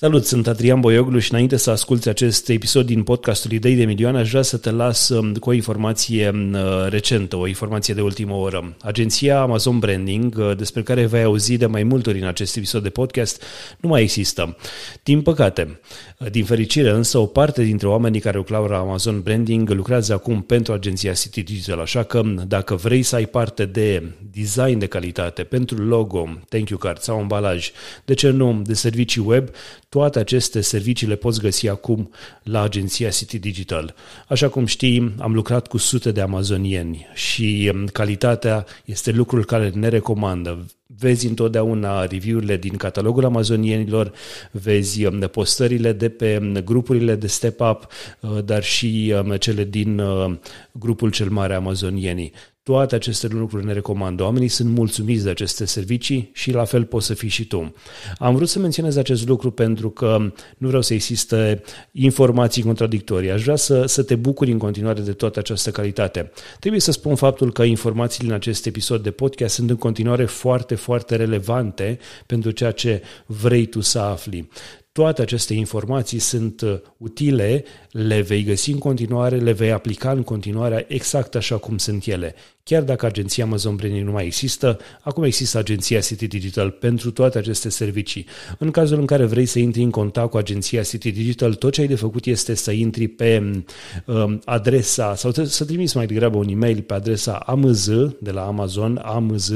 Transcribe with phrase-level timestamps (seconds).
[0.00, 4.18] Salut, sunt Adrian Boioglu și înainte să asculti acest episod din podcastul Idei de Milioane,
[4.18, 6.56] aș vrea să te las um, cu o informație um,
[6.88, 8.76] recentă, o informație de ultimă oră.
[8.82, 12.82] Agenția Amazon Branding, uh, despre care vei auzi de mai multe ori în acest episod
[12.82, 13.42] de podcast,
[13.78, 14.56] nu mai există.
[15.02, 15.80] Din păcate,
[16.18, 20.42] uh, din fericire însă, o parte dintre oamenii care lucrau la Amazon Branding lucrează acum
[20.42, 24.02] pentru agenția City Digital, așa că dacă vrei să ai parte de
[24.32, 27.70] design de calitate pentru logo, thank you card sau ambalaj,
[28.04, 29.48] de ce nu, de servicii web,
[29.88, 32.10] toate aceste servicii le poți găsi acum
[32.42, 33.94] la agenția City Digital.
[34.28, 39.68] Așa cum știi, am lucrat cu sute de amazonieni și um, calitatea este lucrul care
[39.68, 40.66] ne recomandă.
[40.86, 44.12] Vezi întotdeauna review-urile din catalogul amazonienilor,
[44.50, 47.86] vezi um, postările de pe um, grupurile de Step Up,
[48.20, 50.34] uh, dar și cele din uh,
[50.72, 52.32] grupul cel mare amazonienii.
[52.68, 54.22] Toate aceste lucruri ne recomandă.
[54.22, 57.74] Oamenii sunt mulțumiți de aceste servicii și la fel poți să fii și tu.
[58.18, 60.16] Am vrut să menționez acest lucru pentru că
[60.58, 61.62] nu vreau să existe
[61.92, 63.30] informații contradictorii.
[63.30, 66.30] Aș vrea să, să te bucuri în continuare de toată această calitate.
[66.58, 70.74] Trebuie să spun faptul că informațiile în acest episod de podcast sunt în continuare foarte,
[70.74, 74.48] foarte relevante pentru ceea ce vrei tu să afli.
[74.92, 80.22] Toate aceste informații sunt uh, utile, le vei găsi în continuare, le vei aplica în
[80.22, 82.34] continuare exact așa cum sunt ele.
[82.68, 87.38] Chiar dacă agenția Amazon Branding nu mai există, acum există agenția City Digital pentru toate
[87.38, 88.26] aceste servicii.
[88.58, 91.80] În cazul în care vrei să intri în contact cu agenția City Digital, tot ce
[91.80, 93.62] ai de făcut este să intri pe
[94.06, 99.00] um, adresa sau să trimiți mai degrabă un e-mail pe adresa amz de la Amazon,
[99.02, 99.52] amz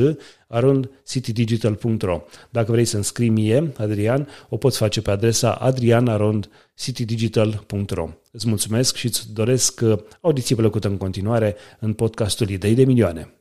[0.48, 2.22] arondcitydigital.ro.
[2.50, 8.08] Dacă vrei să înscrii mie, Adrian, o poți face pe adresa adrianarondcitydigital.ro.
[8.34, 13.34] Îți mulțumesc și îți doresc uh, audiție plăcută în continuare în podcastul Idei de Milioane.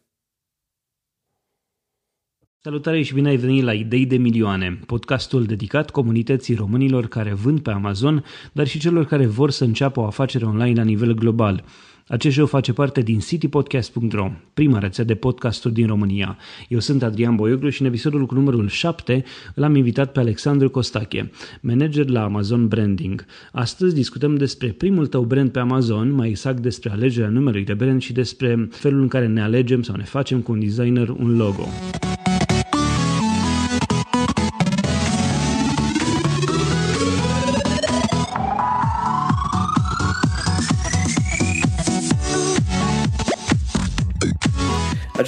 [2.57, 7.59] Salutare și bine ai venit la Idei de Milioane, podcastul dedicat comunității românilor care vând
[7.59, 11.63] pe Amazon, dar și celor care vor să înceapă o afacere online la nivel global–
[12.11, 16.37] acest show face parte din citypodcast.ro, prima rețea de podcasturi din România.
[16.67, 19.23] Eu sunt Adrian Boioglu și în episodul cu numărul 7
[19.53, 23.25] l-am invitat pe Alexandru Costache, manager la Amazon Branding.
[23.51, 28.01] Astăzi discutăm despre primul tău brand pe Amazon, mai exact despre alegerea numelui de brand
[28.01, 31.67] și despre felul în care ne alegem sau ne facem cu un designer un logo.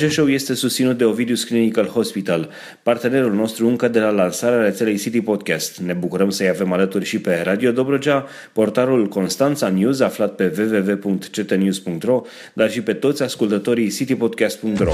[0.04, 2.50] Acest show este susținut de Ovidius Clinical Hospital,
[2.84, 5.80] partenerul nostru încă de la lansarea rețelei City Podcast.
[5.80, 12.22] Ne bucurăm să-i avem alături și pe Radio Dobrogea, portarul Constanța News aflat pe www.ctnews.ro,
[12.54, 14.92] dar și pe toți ascultătorii citypodcast.ro.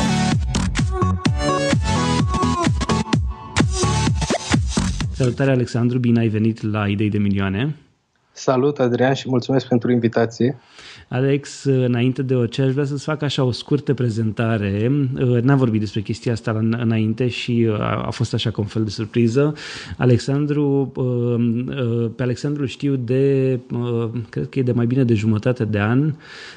[5.13, 7.75] Salutare Alexandru, bine ai venit la Idei de Milioane.
[8.31, 10.57] Salut Adrian și mulțumesc pentru invitație.
[11.09, 14.91] Alex, înainte de orice, aș vrea să-ți fac așa o scurtă prezentare.
[15.41, 18.89] N-am vorbit despre chestia asta înainte și uh, a fost așa ca un fel de
[18.89, 19.53] surpriză.
[19.97, 23.59] Alexandru, uh, uh, pe Alexandru știu de,
[24.29, 26.13] cred că e de mai bine de jumătate de an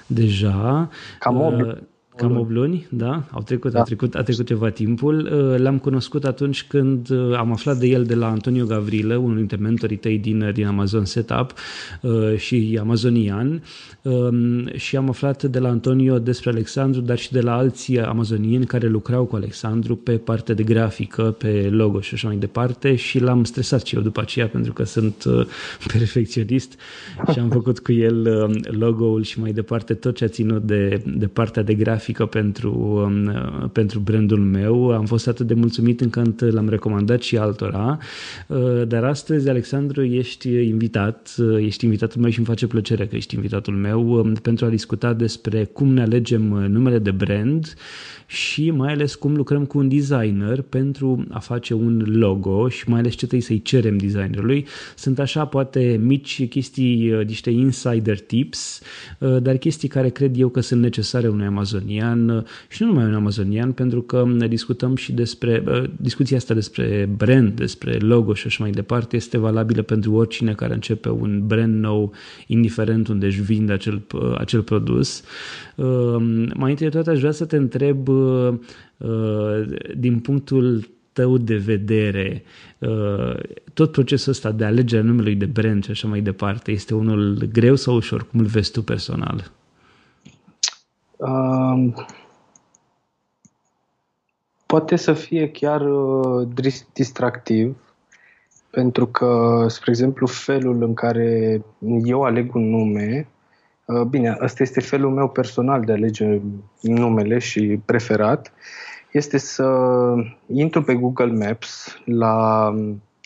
[0.06, 0.88] deja.
[1.18, 1.82] Cam 8,
[2.16, 3.22] Cam 8 luni, da?
[3.30, 3.80] Au trecut, da.
[3.80, 5.30] A, trecut, a trecut ceva timpul.
[5.32, 9.36] Uh, l-am cunoscut atunci când uh, am aflat de el de la Antonio Gavrilă, unul
[9.36, 11.52] dintre mentorii tăi din, din Amazon Setup
[12.00, 13.60] uh, și Amazonian um,
[14.74, 18.86] și am aflat de la Antonio despre Alexandru, dar și de la alții amazonieni care
[18.86, 23.44] lucrau cu Alexandru pe partea de grafică, pe logo și așa mai departe și l-am
[23.44, 25.24] stresat și eu după aceea pentru că sunt
[25.92, 26.78] perfecționist
[27.32, 28.22] și am făcut cu el
[28.78, 32.70] logo-ul și mai departe tot ce a ținut de, de partea de grafică grafică pentru,
[33.04, 34.90] um, pentru brandul meu.
[34.90, 37.98] Am fost atât de mulțumit încât l-am recomandat și altora.
[38.46, 43.16] Uh, dar astăzi, Alexandru, ești invitat, uh, ești invitatul meu și îmi face plăcere că
[43.16, 47.74] ești invitatul meu um, pentru a discuta despre cum ne alegem numele de brand
[48.32, 52.98] și mai ales cum lucrăm cu un designer pentru a face un logo și mai
[52.98, 54.66] ales ce trebuie să-i cerem designerului.
[54.96, 58.80] Sunt așa poate mici chestii, uh, niște insider tips,
[59.18, 63.04] uh, dar chestii care cred eu că sunt necesare unui amazonian uh, și nu numai
[63.04, 65.62] un amazonian, pentru că ne discutăm și despre,
[65.96, 70.74] discuția asta despre brand, despre logo și așa mai departe este valabilă pentru oricine care
[70.74, 72.12] începe un brand nou,
[72.46, 74.02] indiferent unde își vinde acel,
[74.38, 75.22] acel produs.
[76.54, 78.21] Mai întâi de toate aș vrea să te întreb Uh, uh,
[79.94, 82.42] din punctul tău de vedere,
[82.78, 83.38] uh,
[83.74, 87.74] tot procesul ăsta de alegerea numelui de brand și așa mai departe, este unul greu
[87.74, 88.26] sau ușor?
[88.26, 89.50] Cum îl vezi tu personal?
[91.16, 91.94] Um,
[94.66, 96.48] poate să fie chiar uh,
[96.92, 97.76] distractiv,
[98.70, 101.62] pentru că, spre exemplu, felul în care
[102.04, 103.31] eu aleg un nume, uh,
[104.08, 106.40] bine, ăsta este felul meu personal de a alege
[106.80, 108.52] numele și preferat,
[109.12, 109.66] este să
[110.46, 112.68] intru pe Google Maps la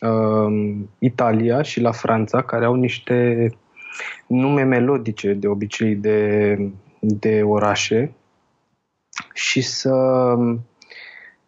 [0.06, 3.48] uh, Italia și la Franța, care au niște
[4.26, 6.58] nume melodice de obicei de,
[7.00, 8.12] de orașe
[9.32, 9.94] și să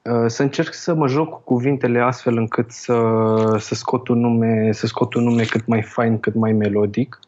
[0.08, 2.94] Uh, să încerc să mă joc cu cuvintele astfel încât să,
[3.58, 7.18] să, scot un nume, să scot un nume cât mai fain, cât mai melodic,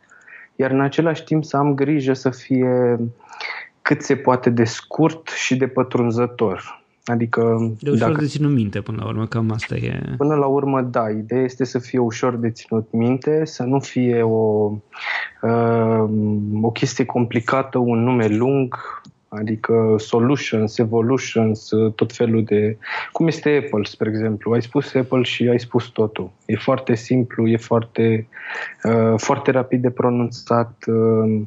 [0.60, 2.98] iar în același timp să am grijă să fie
[3.82, 6.82] cât se poate de scurt și de pătrunzător.
[7.04, 10.14] Adică, de ușor dacă, de ținut minte până la urmă, cam asta e.
[10.16, 14.22] Până la urmă, da, ideea este să fie ușor de ținut minte, să nu fie
[14.22, 14.72] o,
[15.42, 16.04] uh,
[16.62, 18.74] o chestie complicată, un nume lung,
[19.32, 22.76] adică solutions, evolutions, tot felul de...
[23.12, 24.52] Cum este Apple, spre exemplu.
[24.52, 26.30] Ai spus Apple și ai spus totul.
[26.46, 28.28] E foarte simplu, e foarte,
[28.84, 31.40] uh, foarte rapid de pronunțat, uh,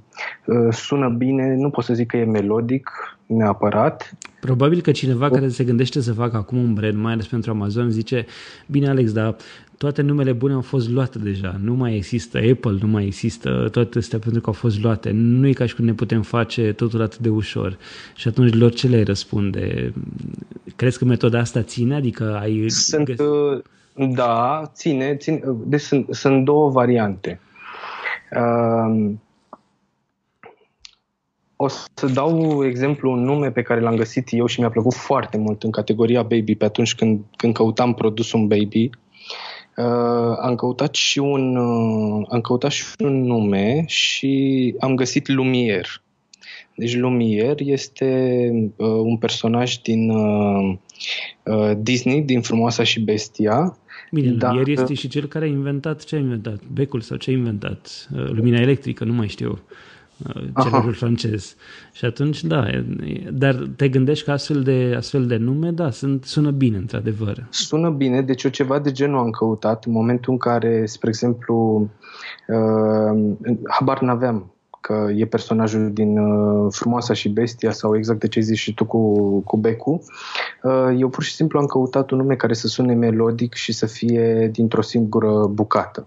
[0.45, 2.89] uh, sună bine, nu pot să zic că e melodic
[3.25, 4.17] neapărat.
[4.45, 7.89] Probabil că cineva care se gândește să facă acum un brand, mai ales pentru Amazon,
[7.89, 8.25] zice,
[8.67, 9.35] bine Alex, dar
[9.77, 11.59] toate numele bune au fost luate deja.
[11.61, 15.11] Nu mai există Apple, nu mai există toate astea pentru că au fost luate.
[15.11, 17.77] Nu e ca și cum ne putem face totul atât de ușor.
[18.15, 19.93] Și atunci lor ce le răspunde?
[20.75, 21.95] Crezi că metoda asta ține?
[21.95, 22.69] Adică ai...
[22.69, 23.19] Sunt, găs...
[23.19, 23.61] Uh,
[24.15, 25.15] da, ține.
[25.15, 25.41] ține.
[25.65, 27.39] Deci sunt, sunt două variante.
[28.31, 29.11] Uh,
[31.63, 35.37] o să dau exemplu un nume pe care l-am găsit eu și mi-a plăcut foarte
[35.37, 38.89] mult în categoria baby pe atunci când, când căutam produsul baby.
[39.77, 46.01] Uh, am căutat și un uh, am căutat și un nume și am găsit Lumier.
[46.75, 50.75] Deci Lumier este uh, un personaj din uh,
[51.43, 53.77] uh, Disney, din Frumoasa și Bestia.
[54.11, 54.53] Bine, dacă...
[54.53, 56.61] Lumier este și cel care a inventat, ce a inventat?
[56.73, 58.07] Becul sau ce a inventat?
[58.15, 59.59] Uh, lumina electrică, nu mai știu
[60.61, 61.55] celebrul francez.
[61.91, 62.65] Și atunci, da,
[63.31, 67.47] dar te gândești că astfel de, astfel de nume, da, sunt, sună bine, într-adevăr.
[67.49, 71.89] Sună bine, deci eu ceva de genul am căutat în momentul în care, spre exemplu,
[72.47, 73.35] uh,
[73.69, 74.52] habar n-aveam
[74.83, 78.85] că e personajul din uh, Frumoasa și Bestia sau exact de ce zici și tu
[78.85, 80.03] cu, cu Becu.
[80.63, 83.85] Uh, eu pur și simplu am căutat un nume care să sune melodic și să
[83.85, 86.03] fie dintr-o singură bucată.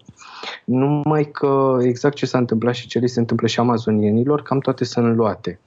[0.63, 4.83] Numai că exact ce s-a întâmplat și ce li se întâmplă și amazonienilor, cam toate
[4.83, 5.59] sunt luate.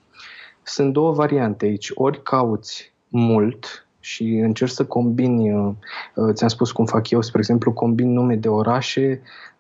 [0.63, 1.91] Sunt două variante aici.
[1.95, 5.73] Ori cauți mult și încerci să combini, uh,
[6.15, 9.60] uh, ți-am spus cum fac eu, spre exemplu, combin nume de orașe Uh,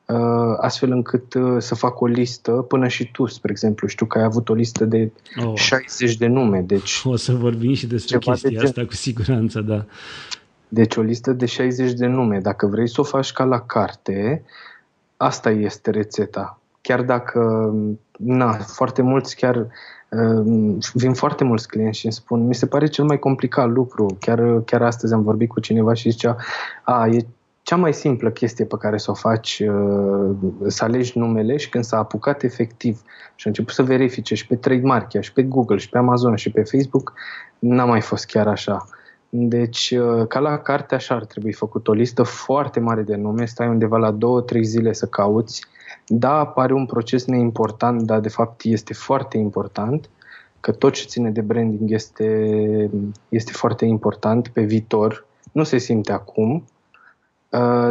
[0.56, 3.86] astfel încât uh, să fac o listă până și tu, spre exemplu.
[3.86, 5.12] Știu că ai avut o listă de
[5.44, 5.52] oh.
[5.54, 6.60] 60 de nume.
[6.60, 9.84] Deci o să vorbim și despre chestia de asta cu siguranță, da.
[10.68, 12.40] Deci o listă de 60 de nume.
[12.40, 14.42] Dacă vrei să o faci ca la carte,
[15.16, 16.60] asta este rețeta.
[16.80, 17.72] Chiar dacă,
[18.18, 19.56] na, foarte mulți chiar
[20.08, 24.16] uh, vin foarte mulți clienți și îmi spun, mi se pare cel mai complicat lucru.
[24.20, 26.36] Chiar, chiar astăzi am vorbit cu cineva și zicea,
[26.84, 27.26] a, e
[27.62, 30.36] cea mai simplă chestie pe care să o faci, uh,
[30.66, 33.02] să alegi numele și când s-a apucat efectiv
[33.34, 36.50] și a început să verifice și pe Trademark, și pe Google, și pe Amazon, și
[36.50, 37.12] pe Facebook,
[37.58, 38.86] n-a mai fost chiar așa.
[39.28, 43.44] Deci, uh, ca la carte, așa ar trebui făcut o listă foarte mare de nume,
[43.44, 45.64] stai undeva la 2-3 zile să cauți.
[46.06, 50.10] Da, pare un proces neimportant, dar de fapt este foarte important,
[50.60, 52.90] că tot ce ține de branding este,
[53.28, 55.26] este foarte important pe viitor.
[55.52, 56.79] Nu se simte acum, Uh,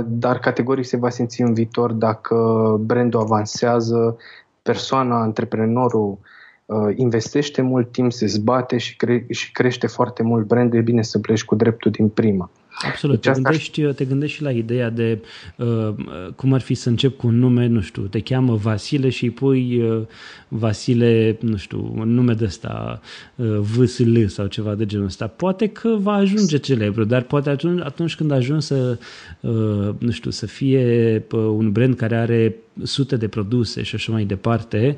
[0.06, 2.36] dar categoric se va simți în viitor dacă
[2.80, 4.18] brandul avansează,
[4.62, 6.18] persoana, antreprenorul
[6.66, 11.02] uh, investește mult timp, se zbate și, cre- și crește foarte mult brand, e bine
[11.02, 12.50] să pleci cu dreptul din prima.
[12.88, 13.22] Absolut.
[13.22, 15.20] Deci te, gândești, te gândești și la ideea de
[15.56, 15.94] uh,
[16.36, 19.30] cum ar fi să încep cu un nume, nu știu, te cheamă Vasile și îi
[19.30, 20.02] pui uh,
[20.48, 23.02] Vasile, nu știu, un nume de ăsta,
[23.36, 25.28] uh, VSL sau ceva de genul ăsta.
[25.28, 28.98] Poate că va ajunge celebru, dar poate atunci, atunci când ajungi să,
[29.40, 34.12] uh, nu știu, să fie uh, un brand care are sute de produse și așa
[34.12, 34.96] mai departe,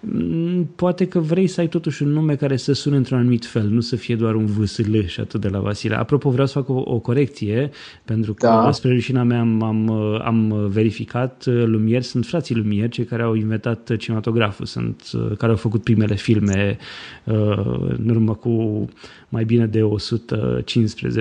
[0.00, 3.68] mm, poate că vrei să ai totuși un nume care să sune într-un anumit fel,
[3.68, 5.96] nu să fie doar un VSL și atât de la Vasile.
[5.96, 7.70] Apropo, vreau să fac o, o corecție,
[8.04, 8.72] pentru că da.
[8.72, 9.90] spre rușina mea am, am,
[10.24, 15.82] am verificat, Lumier sunt frații Lumier, cei care au inventat cinematograful, sunt care au făcut
[15.82, 16.78] primele filme
[17.24, 17.34] uh,
[17.98, 18.84] în urmă cu
[19.34, 21.20] mai bine de 115,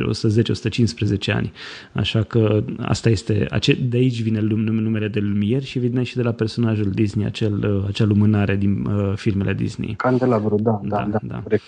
[1.30, 1.54] 110-115 ani.
[1.94, 3.48] Așa că asta este,
[3.90, 7.86] de aici vine numele de Lumier și vine și de la personajul Disney, acel, uh,
[7.88, 9.94] acea lumânare din uh, filmele Disney.
[9.96, 11.08] Candelabru, da, da, da.
[11.12, 11.40] da, da.
[11.44, 11.64] Corect.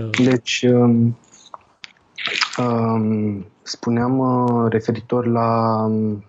[0.00, 0.08] Uh.
[0.24, 1.18] Deci, um,
[2.58, 6.24] um, spuneam uh, referitor la um,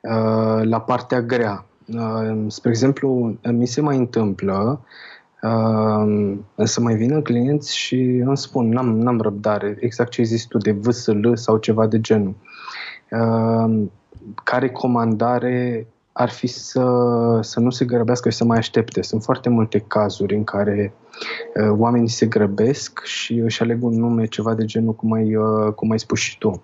[0.00, 1.66] uh, la partea grea.
[1.86, 4.84] Uh, spre exemplu, mi se mai întâmplă
[5.42, 10.44] uh, să mai vină clienți și îmi spun, n-am, n-am răbdare, exact ce ai zis
[10.44, 12.34] tu, de VSL sau ceva de genul.
[13.10, 13.86] Uh,
[14.44, 16.84] care comandare ar fi să,
[17.42, 19.02] să nu se grăbească și să mai aștepte.
[19.02, 20.92] Sunt foarte multe cazuri în care
[21.54, 25.72] uh, oamenii se grăbesc și își aleg un nume, ceva de genul cum ai, uh,
[25.74, 26.62] cum ai spus și tu.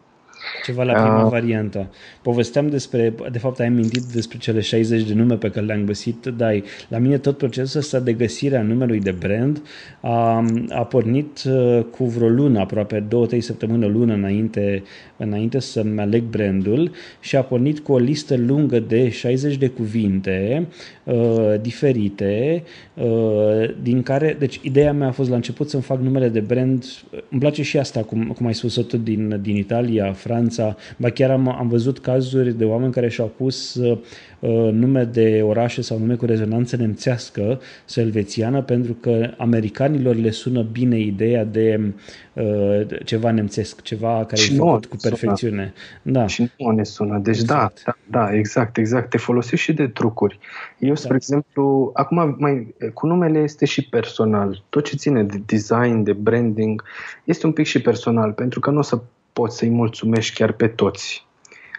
[0.65, 1.91] Ceva la prima uh, variantă.
[2.23, 6.27] Povesteam despre, de fapt ai amintit despre cele 60 de nume pe care le-am găsit,
[6.37, 9.63] dar la mine tot procesul ăsta de găsire a numelui de brand
[10.01, 14.83] a, a pornit uh, cu vreo lună, aproape două, trei săptămâni, o lună înainte,
[15.17, 20.67] înainte să-mi aleg brandul și a pornit cu o listă lungă de 60 de cuvinte
[21.05, 22.63] uh, diferite,
[22.95, 26.85] uh, din care, deci ideea mea a fost la început să-mi fac numele de brand,
[27.31, 31.31] îmi place și asta, cum, cum ai spus-o tu din, din Italia, Franța, ba chiar
[31.31, 33.99] am, am văzut cazuri de oameni care și-au pus uh,
[34.45, 40.31] Uh, nume de orașe sau nume cu rezonanță nemțească sau elvețiană, pentru că americanilor le
[40.31, 41.93] sună bine ideea de
[42.33, 45.73] uh, ceva nemțesc, ceva care și e făcut cu perfecțiune.
[46.03, 46.15] Sună.
[46.15, 46.27] Da.
[46.27, 47.19] Și nu ne sună.
[47.19, 47.83] Deci da, exact.
[47.85, 49.11] da, da, da, exact, exact.
[49.11, 50.39] Te folosești și de trucuri.
[50.79, 51.05] Eu, exact.
[51.05, 54.63] spre exemplu, acum mai, cu numele este și personal.
[54.69, 56.85] Tot ce ține de design, de branding,
[57.25, 59.01] este un pic și personal, pentru că nu o să
[59.33, 61.27] poți să-i mulțumești chiar pe toți.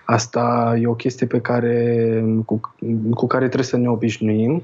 [0.06, 2.76] Asta e o chestie pe care, cu,
[3.14, 4.64] cu care trebuie să ne obișnuim.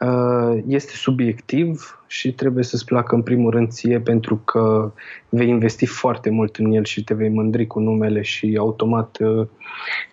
[0.00, 4.92] Uh, este subiectiv și trebuie să-ți placă în primul rând ție pentru că
[5.28, 9.18] vei investi foarte mult în el și te vei mândri cu numele și automat...
[9.20, 9.46] Uh,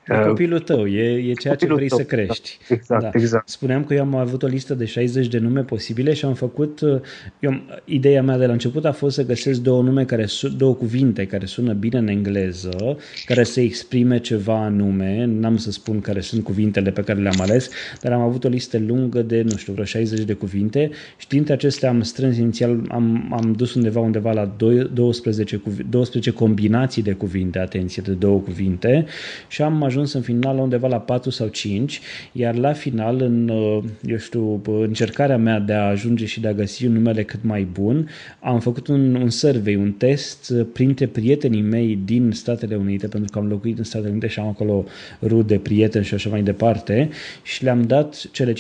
[0.08, 2.58] e copilul tău, e, e ceea ce vrei tău, să crești.
[2.68, 3.10] Da, exact, da.
[3.14, 3.50] exact.
[3.50, 6.82] Spuneam că eu am avut o listă de 60 de nume posibile și am făcut...
[6.82, 7.00] Uh,
[7.40, 10.26] eu, ideea mea de la început a fost să găsesc două nume, care
[10.58, 15.26] două cuvinte care sună bine în engleză, care să exprime ceva anume.
[15.26, 17.70] N-am să spun care sunt cuvintele pe care le-am ales,
[18.02, 21.54] dar am avut o listă lungă de, nu știu, vreo 60 de cuvinte și dintre
[21.54, 24.56] acestea am strâns inițial, am, am dus undeva undeva la
[24.94, 29.06] 12, 12 combinații de cuvinte, atenție, de două cuvinte
[29.48, 32.02] și am ajuns în final undeva la 4 sau 5,
[32.32, 36.54] iar la final, în, uh, eu știu, încercarea mea de a ajunge și de a
[36.54, 41.06] găsi un numele cât mai bun, am făcut un, un survey, un test uh, printre
[41.06, 44.86] prietenii mei din Statele Unite, pentru că am locuit în Statele Unite și am acolo
[45.22, 47.10] rude, prieteni și așa mai departe,
[47.44, 48.56] și le-am dat cele 5-6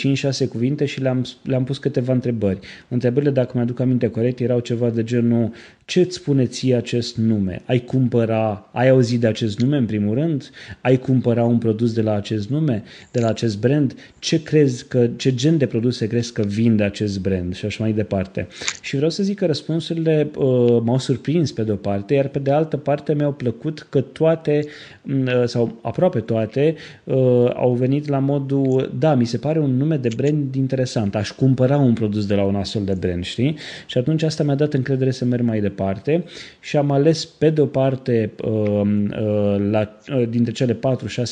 [0.49, 2.59] cuvinte și le-am, le-am pus câteva întrebări.
[2.87, 5.51] Întrebări întrebările, dacă mi-aduc aminte corect, erau ceva de genul
[5.87, 7.61] ce îți spune ție acest nume?
[7.65, 10.49] Ai cumpăra, ai auzit de acest nume în primul rând?
[10.81, 13.95] Ai cumpăra un produs de la acest nume, de la acest brand?
[14.19, 17.55] Ce crezi că, ce gen de produse crezi că vinde acest brand?
[17.55, 18.47] Și așa mai departe.
[18.81, 22.39] Și vreau să zic că răspunsurile uh, m-au surprins pe de o parte, iar pe
[22.39, 24.65] de altă parte mi-au plăcut că toate,
[25.09, 27.15] uh, sau aproape toate, uh,
[27.53, 31.77] au venit la modul, da, mi se pare un nume de brand interesant, aș cumpăra
[31.77, 33.57] un produs de la un astfel de brand, știi?
[33.85, 36.23] Și atunci asta mi-a dat încredere să merg mai departe departe
[36.59, 40.79] și am ales pe de o parte um, uh, la, uh, dintre cele 4-6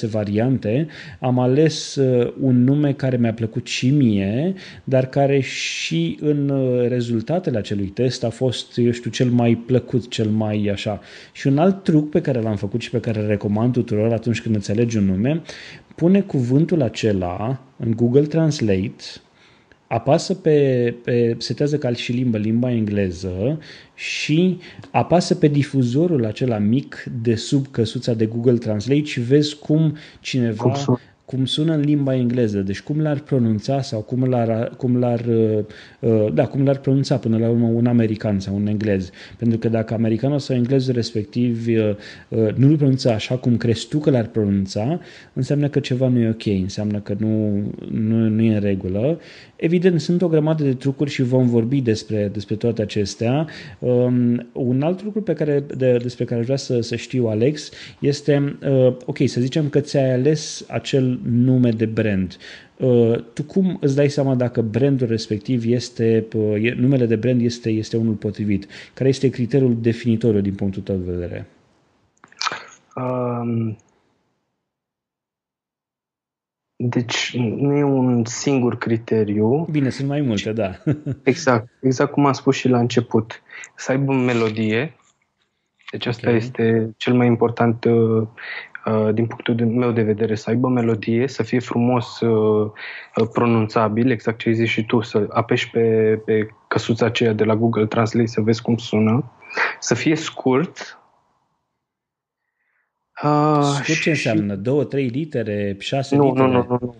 [0.09, 0.87] variante
[1.19, 4.53] am ales uh, un nume care mi-a plăcut și mie,
[4.83, 6.51] dar care și în
[6.87, 10.99] rezultatele acelui test a fost, eu știu, cel mai plăcut, cel mai așa.
[11.31, 14.41] Și un alt truc pe care l-am făcut și pe care îl recomand tuturor atunci
[14.41, 15.41] când îți alegi un nume,
[15.95, 19.03] pune cuvântul acela în Google Translate
[19.87, 23.59] apasă pe, pe setează ca și limbă, limba engleză
[23.95, 24.57] și
[24.91, 30.63] apasă pe difuzorul acela mic de sub căsuța de Google Translate și vezi cum cineva
[30.63, 35.25] cum cum sună în limba engleză, deci cum l-ar pronunța sau cum l-ar, cum l-ar,
[35.25, 35.63] uh,
[35.99, 39.09] uh, da, cum l-ar pronunța până la urmă un american sau un englez.
[39.37, 43.97] Pentru că dacă americanul sau englezul respectiv uh, nu îl pronunța așa cum crezi tu
[43.97, 44.99] că l-ar pronunța,
[45.33, 49.19] înseamnă că ceva nu e ok, înseamnă că nu, nu, nu e în regulă.
[49.55, 53.47] Evident, sunt o grămadă de trucuri și vom vorbi despre, despre toate acestea.
[53.79, 58.57] Um, un alt lucru pe care, de, despre care vreau să, să știu, Alex, este,
[58.69, 62.37] uh, ok, să zicem că ți-ai ales acel nume de brand.
[62.77, 67.69] Uh, tu cum îți dai seama dacă brandul respectiv este, uh, numele de brand este,
[67.69, 68.67] este unul potrivit?
[68.93, 71.47] Care este criteriul definitoriu din punctul tău de vedere?
[72.95, 73.77] Um,
[76.75, 79.67] deci nu e un singur criteriu.
[79.71, 80.71] Bine, sunt mai multe, da.
[81.23, 83.41] exact, exact cum am spus și la început.
[83.75, 84.95] Să aibă melodie,
[85.91, 86.39] deci asta okay.
[86.39, 88.27] este cel mai important uh,
[88.85, 92.71] Uh, din punctul meu de vedere, să aibă melodie, să fie frumos uh,
[93.15, 95.81] uh, pronunțabil, exact ce ai zis și tu, să apeși pe,
[96.25, 99.31] pe căsuța aceea de la Google Translate să vezi cum sună,
[99.79, 100.99] să fie scurt,
[103.23, 104.55] Uh, Scurt ce înseamnă?
[104.55, 106.47] Două, trei litere, șase nu, litere?
[106.47, 106.95] Nu, nu, nu.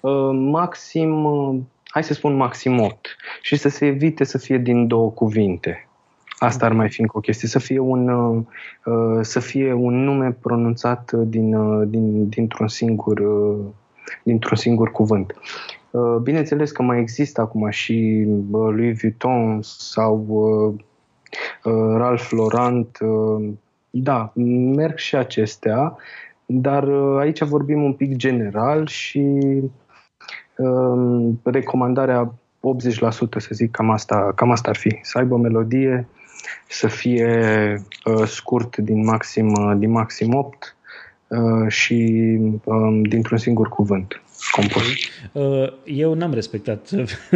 [0.00, 3.16] Uh, maxim, uh, hai să spun maxim 8.
[3.42, 5.88] Și să se evite să fie din două cuvinte.
[6.38, 8.42] Asta ar mai fi încă o chestie, să fie un, uh,
[8.84, 13.64] uh să fie un nume pronunțat din, uh, din, dintr-un singur uh,
[14.22, 15.34] dintr-un singur cuvânt.
[15.90, 20.78] Uh, bineînțeles că mai există acum și Louis Vuitton sau
[21.96, 22.88] Ralph Lauren,
[24.02, 24.32] da,
[24.74, 25.96] merg și acestea,
[26.46, 26.88] dar
[27.18, 29.40] aici vorbim un pic general și
[31.42, 32.32] recomandarea 80%
[33.36, 34.98] să zic, cam asta, cam asta ar fi.
[35.02, 36.08] Să aibă melodie,
[36.68, 40.76] să fie uh, scurt din maxim, din maxim 8
[41.26, 44.82] uh, și um, dintr-un singur cuvânt compus.
[45.32, 46.88] Uh, eu n-am respectat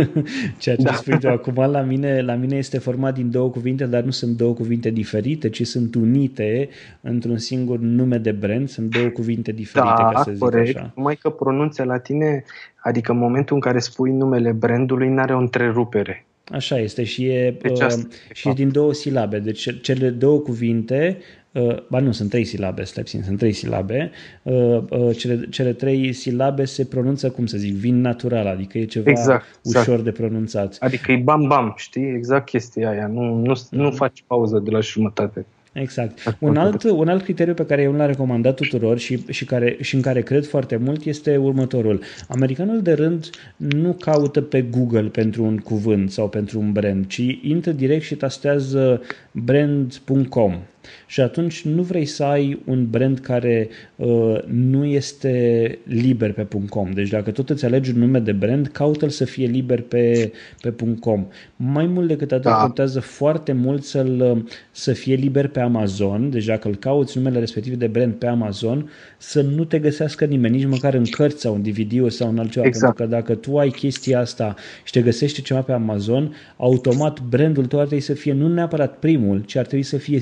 [0.59, 0.93] ceea ce da.
[0.93, 1.55] spui tu acum.
[1.55, 5.49] La mine, la mine este format din două cuvinte, dar nu sunt două cuvinte diferite,
[5.49, 6.69] ci sunt unite
[7.01, 8.69] într-un singur nume de brand.
[8.69, 10.77] Sunt două cuvinte diferite, da, ca să zic corect.
[10.77, 10.93] așa.
[10.95, 12.45] Mai că pronunția la tine,
[12.77, 16.25] adică în momentul în care spui numele brandului, n-are o întrerupere.
[16.53, 17.93] Așa este și e, deci uh,
[18.33, 19.39] și e din două silabe.
[19.39, 21.40] Deci cele două cuvinte Uh,
[21.89, 24.11] ba nu, sunt trei silabe, stai puțin, sunt trei silabe.
[24.43, 28.85] Uh, uh, cele, cele trei silabe se pronunță, cum să zic, vin natural, adică e
[28.85, 29.87] ceva exact, exact.
[29.87, 30.77] ușor de pronunțat.
[30.81, 32.15] Adică e bam-bam, știi?
[32.15, 33.07] Exact chestia aia.
[33.07, 33.69] Nu, nu, mm-hmm.
[33.71, 35.47] nu faci pauză de la jumătate.
[35.73, 36.37] Exact.
[36.39, 39.95] Un alt, un alt criteriu pe care eu l-am recomandat tuturor și, și, care, și
[39.95, 42.01] în care cred foarte mult este următorul.
[42.29, 47.39] Americanul de rând nu caută pe Google pentru un cuvânt sau pentru un brand, ci
[47.43, 49.03] intră direct și tastează
[49.33, 50.59] brand.com
[51.07, 56.91] și atunci nu vrei să ai un brand care uh, nu este liber pe .com.
[56.91, 60.75] Deci dacă tot îți alegi un nume de brand, caută-l să fie liber pe, pe
[61.01, 61.27] .com.
[61.57, 62.57] Mai mult decât atât, da.
[62.57, 67.75] contează foarte mult să-l, să fie liber pe Amazon, deci dacă îl cauți numele respectiv
[67.75, 71.63] de brand pe Amazon, să nu te găsească nimeni, nici măcar în cărți sau în
[71.63, 72.97] DVD sau în altceva, exact.
[72.97, 77.67] pentru că dacă tu ai chestia asta și te găsești ceva pe Amazon, automat brandul
[77.67, 80.21] tău ar trebui să fie nu neapărat primul, ci ar trebui să fie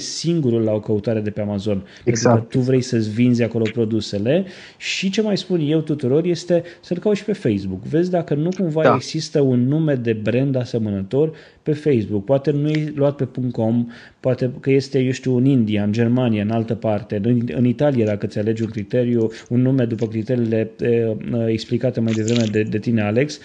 [0.49, 1.87] singurul la o căutare de pe Amazon.
[2.05, 2.35] Exact.
[2.35, 4.45] Pentru că tu vrei să-ți vinzi acolo produsele
[4.77, 7.83] și ce mai spun eu tuturor este să-l cauți și pe Facebook.
[7.83, 8.95] Vezi dacă nu cumva da.
[8.95, 11.33] există un nume de brand asemănător
[11.69, 12.25] pe Facebook.
[12.25, 16.43] Poate nu e luat pe .com, poate că este, eu știu, în India, în Germania,
[16.43, 20.71] în altă parte, în, în Italia, dacă ți alegi un criteriu, un nume după criteriile
[20.81, 23.41] e, explicate mai devreme de, de tine, Alex,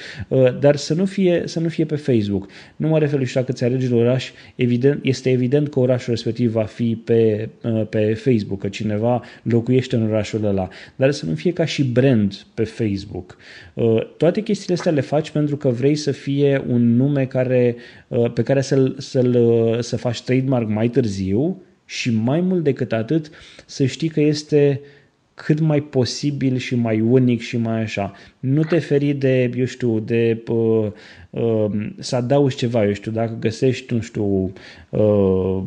[0.59, 2.49] dar să nu, fie, să nu fie pe Facebook.
[2.75, 6.51] Nu mă refer și dacă ți alegi un oraș, evident, este evident că orașul respectiv
[6.51, 7.49] va fi pe,
[7.89, 12.45] pe Facebook, că cineva locuiește în orașul ăla, dar să nu fie ca și brand
[12.53, 13.37] pe Facebook.
[14.17, 17.75] Toate chestiile astea le faci pentru că vrei să fie un nume care
[18.12, 22.93] Uh, pe care să-l, să-l, uh, să faci trademark mai târziu și mai mult decât
[22.93, 23.29] atât
[23.65, 24.81] să știi că este
[25.33, 28.11] cât mai posibil și mai unic și mai așa.
[28.39, 30.87] Nu te feri de, eu știu, de uh,
[31.29, 31.65] uh,
[31.99, 34.53] să adaugi ceva, eu știu, dacă găsești, nu știu,
[34.89, 35.63] uh,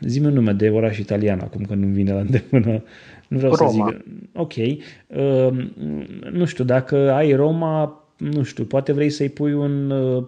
[0.00, 2.82] zi un nume de oraș italian acum că nu vine la îndemână.
[3.28, 3.70] Nu vreau Roma.
[3.70, 4.04] să zic.
[4.32, 4.54] Ok.
[4.56, 5.68] Uh,
[6.32, 9.90] nu știu, dacă ai Roma, nu știu, poate vrei să-i pui un...
[9.90, 10.24] Uh,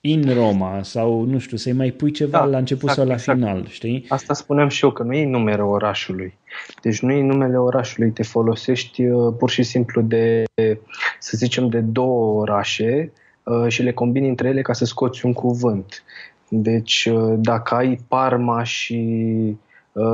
[0.00, 3.12] in Roma sau, nu știu, să-i mai pui ceva da, la început exact, sau la
[3.12, 3.38] exact.
[3.38, 4.04] final, știi?
[4.08, 6.38] Asta spuneam și eu, că nu e numele orașului.
[6.82, 10.44] Deci nu e numele orașului, te folosești uh, pur și simplu de,
[11.18, 15.32] să zicem, de două orașe uh, și le combini între ele ca să scoți un
[15.32, 16.04] cuvânt.
[16.48, 18.98] Deci uh, dacă ai Parma și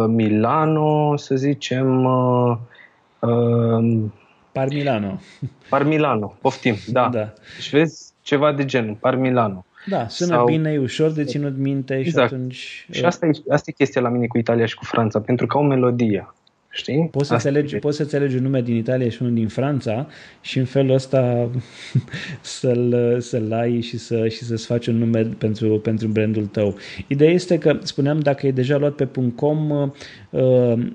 [0.06, 2.08] Milano, să zicem...
[4.52, 5.20] Parmilano.
[5.68, 7.08] Parmilano, poftim, da.
[7.08, 7.32] da.
[7.56, 9.64] Deci vezi, ceva de genul, Parmilano.
[9.86, 10.44] Da, sună sau...
[10.44, 12.28] bine, e ușor de ținut minte exact.
[12.28, 12.86] și atunci...
[12.90, 15.56] Și asta e, asta e chestia la mine cu Italia și cu Franța, pentru că
[15.56, 16.28] au melodie.
[16.76, 17.08] Știi?
[17.10, 20.06] Poți, să alegi, poți să-ți alegi un nume din Italia și unul din Franța
[20.40, 21.50] și în felul ăsta
[22.40, 26.76] să-l, să-l ai și, să, și să-ți faci un nume pentru, pentru brandul tău.
[27.06, 29.88] Ideea este că, spuneam, dacă e deja luat pe .com, uh,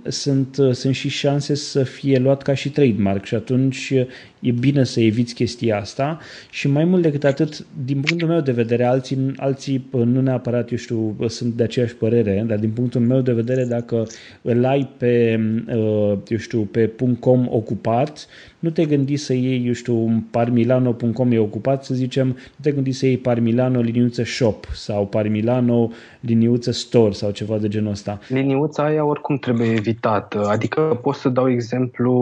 [0.07, 3.93] sunt, sunt și șanse să fie luat ca și trademark și atunci
[4.39, 8.51] e bine să eviți chestia asta și mai mult decât atât, din punctul meu de
[8.51, 13.21] vedere, alții, alții nu neapărat, eu știu, sunt de aceeași părere, dar din punctul meu
[13.21, 14.07] de vedere, dacă
[14.41, 18.27] îl ai pe, uh, eu știu, pe .com ocupat,
[18.61, 22.71] nu te gândi să iei, eu știu, un parmilano.com e ocupat, să zicem, nu te
[22.71, 28.19] gândi să iei parmilano liniuță shop sau parmilano liniuță store sau ceva de genul ăsta.
[28.27, 32.13] Liniuța aia oricum trebuie evitată, adică pot să dau exemplu,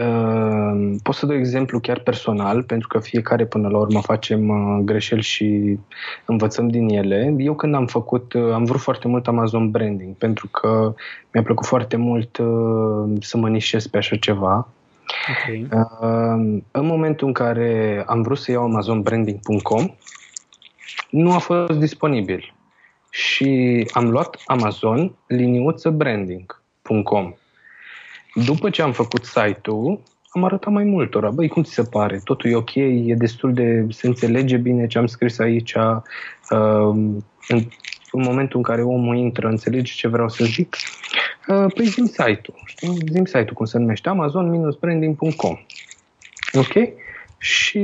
[0.00, 4.82] uh, pot să dau exemplu chiar personal, pentru că fiecare până la urmă facem uh,
[4.84, 5.78] greșeli și
[6.26, 7.34] învățăm din ele.
[7.38, 10.94] Eu când am făcut, uh, am vrut foarte mult Amazon branding, pentru că
[11.32, 14.68] mi-a plăcut foarte mult uh, să mă nișez pe așa ceva.
[15.30, 15.68] Okay.
[15.70, 19.94] Uh, în momentul în care am vrut să iau amazonbranding.com,
[21.10, 22.54] nu a fost disponibil.
[23.10, 27.34] Și am luat Amazon liniuță branding.com.
[28.34, 31.30] După ce am făcut site-ul, am arătat mai multora.
[31.30, 32.20] Băi, cum ți se pare?
[32.24, 32.74] Totul e ok?
[32.74, 33.86] E destul de...
[33.90, 35.74] se înțelege bine ce am scris aici?
[35.74, 36.94] Uh,
[37.48, 37.68] în,
[38.10, 40.76] în momentul în care omul intră, înțelege ce vreau să zic?
[40.76, 41.03] Uh,
[41.46, 42.62] păi zim site-ul.
[42.64, 42.98] Știi?
[43.10, 44.08] Zim site-ul, cum se numește?
[44.08, 45.56] amazon-branding.com
[46.52, 46.88] Ok?
[47.38, 47.78] Și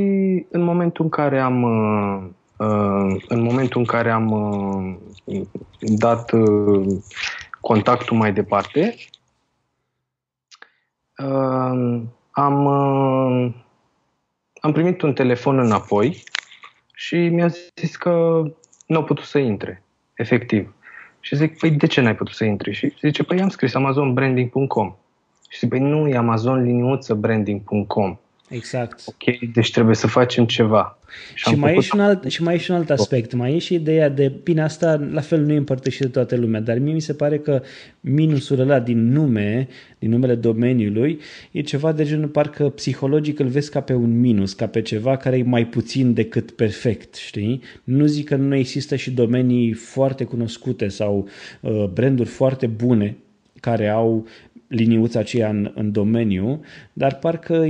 [0.50, 2.22] în momentul în care am uh,
[2.56, 5.42] uh, în momentul în care am uh,
[5.80, 6.86] dat uh,
[7.60, 8.94] contactul mai departe,
[11.18, 13.54] uh, am, uh,
[14.60, 16.22] am primit un telefon înapoi
[16.94, 18.42] și mi-a zis că
[18.86, 19.82] nu au putut să intre,
[20.14, 20.74] efectiv.
[21.20, 22.72] Și zic, păi de ce n-ai putut să intri?
[22.72, 24.94] Și zice, păi am scris amazonbranding.com.
[25.48, 28.18] Și zic, păi nu, e amazon liniuță branding.com.
[28.50, 29.02] Exact.
[29.06, 30.98] Ok, deci trebuie să facem ceva.
[31.34, 33.32] Și, și, mai, e și, un alt, și mai e și un alt aspect.
[33.32, 36.60] Mai e și ideea de, bine, asta la fel nu e împărtășit de toată lumea,
[36.60, 37.62] dar mie mi se pare că
[38.00, 43.70] minusul ăla din nume, din numele domeniului, e ceva de genul parcă psihologic îl vezi
[43.70, 47.62] ca pe un minus, ca pe ceva care e mai puțin decât perfect, știi?
[47.84, 51.28] Nu zic că nu există și domenii foarte cunoscute sau
[51.60, 53.16] uh, branduri foarte bune
[53.60, 54.26] care au
[54.70, 56.60] liniuța aceea în, în domeniu,
[56.92, 57.66] dar parcă,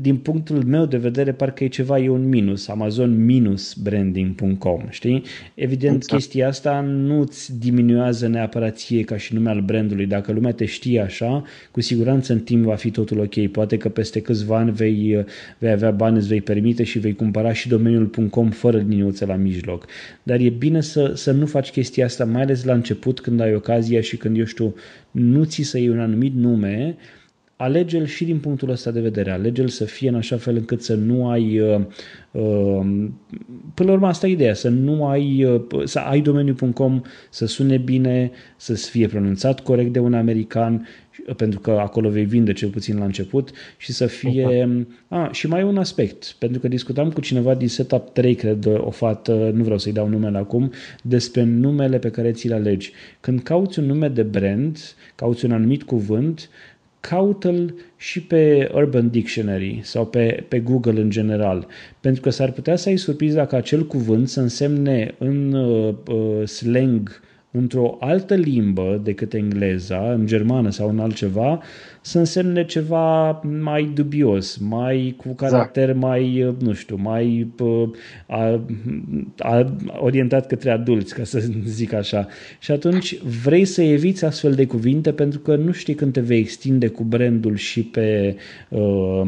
[0.00, 5.22] din punctul meu de vedere, parcă e ceva, e un minus, amazon-branding.com, știi?
[5.54, 6.20] Evident, exact.
[6.20, 10.06] chestia asta nu-ți diminuează neapărat ție ca și nume al brandului.
[10.06, 13.46] Dacă lumea te știe așa, cu siguranță în timp va fi totul ok.
[13.46, 15.24] Poate că peste câțiva ani vei,
[15.58, 19.86] vei avea bani, îți vei permite și vei cumpăra și domeniul.com fără liniuță la mijloc.
[20.22, 23.54] Dar e bine să, să nu faci chestia asta, mai ales la început, când ai
[23.54, 24.74] ocazia și când, eu știu,
[25.16, 26.96] nu ți să iei un anumit nume,
[27.56, 30.94] alege-l și din punctul ăsta de vedere, alege-l să fie în așa fel încât să
[30.94, 31.80] nu ai, uh,
[32.30, 32.86] uh,
[33.74, 37.76] până la urmă asta e ideea, să nu ai, uh, să ai domeniu.com să sune
[37.76, 40.86] bine, să fie pronunțat corect de un american,
[41.36, 44.68] pentru că acolo vei vinde cel puțin la început și să fie...
[45.08, 48.34] A, ah, și mai e un aspect, pentru că discutam cu cineva din Setup 3,
[48.34, 52.92] cred, o fată, nu vreau să-i dau numele acum, despre numele pe care ți-l alegi.
[53.20, 54.78] Când cauți un nume de brand,
[55.14, 56.50] cauți un anumit cuvânt,
[57.08, 61.66] caută-l și pe Urban Dictionary sau pe, pe Google în general,
[62.00, 66.46] pentru că s-ar putea să ai surpriza că acel cuvânt să însemne în uh, uh,
[66.46, 67.20] slang
[67.56, 71.62] într-o altă limbă decât engleza, în germană sau în altceva,
[72.06, 75.52] să însemne ceva mai dubios, mai cu exact.
[75.52, 76.04] caracter exact.
[76.04, 77.52] mai, nu știu, mai
[78.26, 78.60] a,
[79.38, 81.38] a, orientat către adulți, ca să
[81.78, 82.26] zic așa.
[82.58, 86.38] Și atunci vrei să eviți astfel de cuvinte pentru că nu știi când te vei
[86.38, 88.36] extinde cu brandul și pe,
[88.68, 89.22] uh,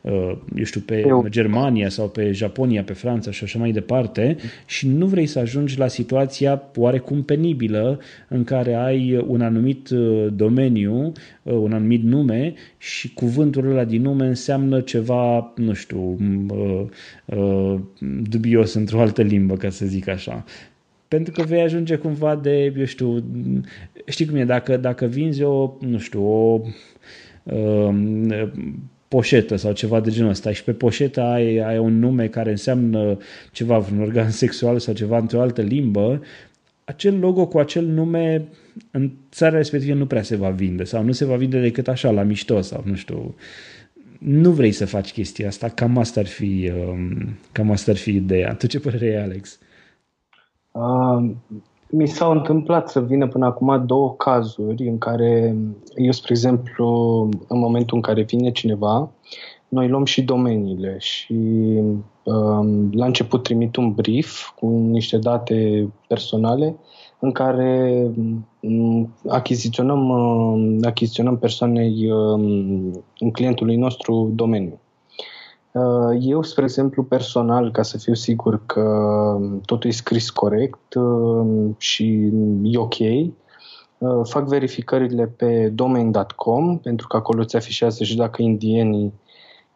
[0.00, 1.26] uh, eu știu, pe Eu.
[1.28, 5.78] Germania sau pe Japonia, pe Franța și așa mai departe și nu vrei să ajungi
[5.78, 11.12] la situația oarecum penibilă în care ai un anumit uh, domeniu, uh,
[11.52, 16.16] un anumit nume nume și cuvântul ăla din nume înseamnă ceva, nu știu,
[16.48, 16.84] uh,
[17.24, 17.80] uh,
[18.22, 20.44] dubios într-o altă limbă, ca să zic așa.
[21.08, 23.24] Pentru că vei ajunge cumva de, eu știu,
[24.06, 26.60] știi cum e, dacă, dacă vinzi o, nu știu, o
[27.42, 27.94] uh,
[29.08, 33.18] poșetă sau ceva de genul ăsta și pe poșetă ai, ai un nume care înseamnă
[33.52, 36.22] ceva, un organ sexual sau ceva într-o altă limbă,
[36.84, 38.48] acel logo cu acel nume
[38.90, 42.10] în țara respectivă nu prea se va vinde sau nu se va vinde decât așa,
[42.10, 43.34] la mișto sau nu știu.
[44.18, 48.10] Nu vrei să faci chestia asta, cam asta ar fi, um, cam asta ar fi
[48.10, 48.54] ideea.
[48.54, 49.58] Tu ce părere ai, Alex?
[50.72, 51.30] Uh,
[51.90, 55.56] mi s-au întâmplat să vină până acum două cazuri în care
[55.96, 56.88] eu, spre exemplu,
[57.48, 59.12] în momentul în care vine cineva,
[59.68, 61.34] noi luăm și domeniile și
[62.22, 66.76] um, la început trimit un brief cu niște date personale
[67.20, 68.06] în care
[68.60, 74.80] mm, achiziționăm, uh, achiziționăm persoanei um, clientului nostru domeniu.
[75.72, 78.84] Uh, eu, spre exemplu, personal, ca să fiu sigur că
[79.64, 82.96] totul e scris corect uh, și e ok,
[84.22, 89.12] fac verificările pe domain.com pentru că acolo îți afișează și dacă indienii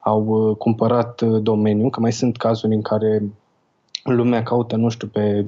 [0.01, 3.23] au cumpărat domeniul, că mai sunt cazuri în care
[4.05, 5.47] lumea caută, nu știu, pe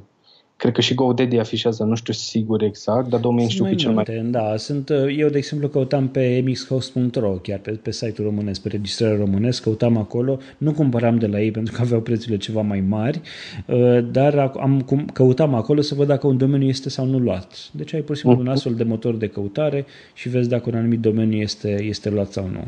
[0.56, 4.04] Cred că și GoDaddy afișează, nu știu sigur exact, dar domeniul știu că cel mai...
[4.24, 8.68] Da, sunt, uh, eu de exemplu căutam pe mxhost.ro, chiar pe, pe site-ul românesc, pe
[8.68, 12.80] registrarea românesc, căutam acolo, nu cumpăram de la ei pentru că aveau prețurile ceva mai
[12.80, 13.20] mari,
[13.66, 17.70] uh, dar am, căutam acolo să văd dacă un domeniu este sau nu luat.
[17.72, 20.76] Deci ai pur și simplu un astfel de motor de căutare și vezi dacă un
[20.76, 22.64] anumit domeniu este, este luat sau nu.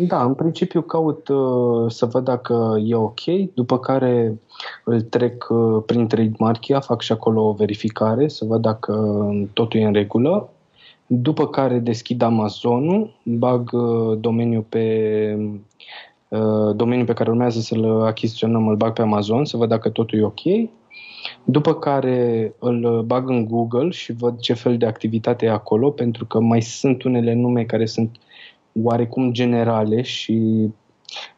[0.00, 3.20] Da, în principiu caut uh, să văd dacă e ok,
[3.54, 4.40] după care
[4.84, 9.84] îl trec uh, prin trademark fac și acolo o verificare să văd dacă totul e
[9.84, 10.48] în regulă.
[11.06, 14.84] După care deschid Amazonul, bag uh, domeniul pe
[16.28, 20.18] uh, domeniul pe care urmează să-l achiziționăm, îl bag pe Amazon să văd dacă totul
[20.18, 20.70] e ok.
[21.44, 26.26] După care îl bag în Google și văd ce fel de activitate e acolo, pentru
[26.26, 28.16] că mai sunt unele nume care sunt
[28.82, 30.68] oarecum generale și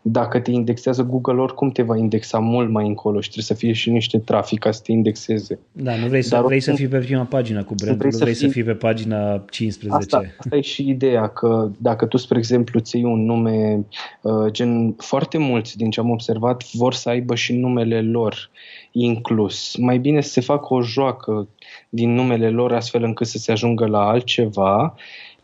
[0.03, 3.72] dacă te indexează Google, oricum te va indexa mult mai încolo și trebuie să fie
[3.72, 5.59] și niște trafic ca să te indexeze.
[5.72, 8.18] Da, nu vrei, să, Dar vrei să fii pe prima pagină cu brandul, vrei, nu
[8.18, 9.98] vrei să fii, să fii pe pagina 15.
[9.98, 13.87] Asta, asta e și ideea, că dacă tu, spre exemplu, ți un nume,
[14.22, 18.50] uh, gen foarte mulți din ce am observat vor să aibă și numele lor
[18.92, 19.76] inclus.
[19.76, 21.48] Mai bine să se facă o joacă
[21.88, 24.94] din numele lor astfel încât să se ajungă la altceva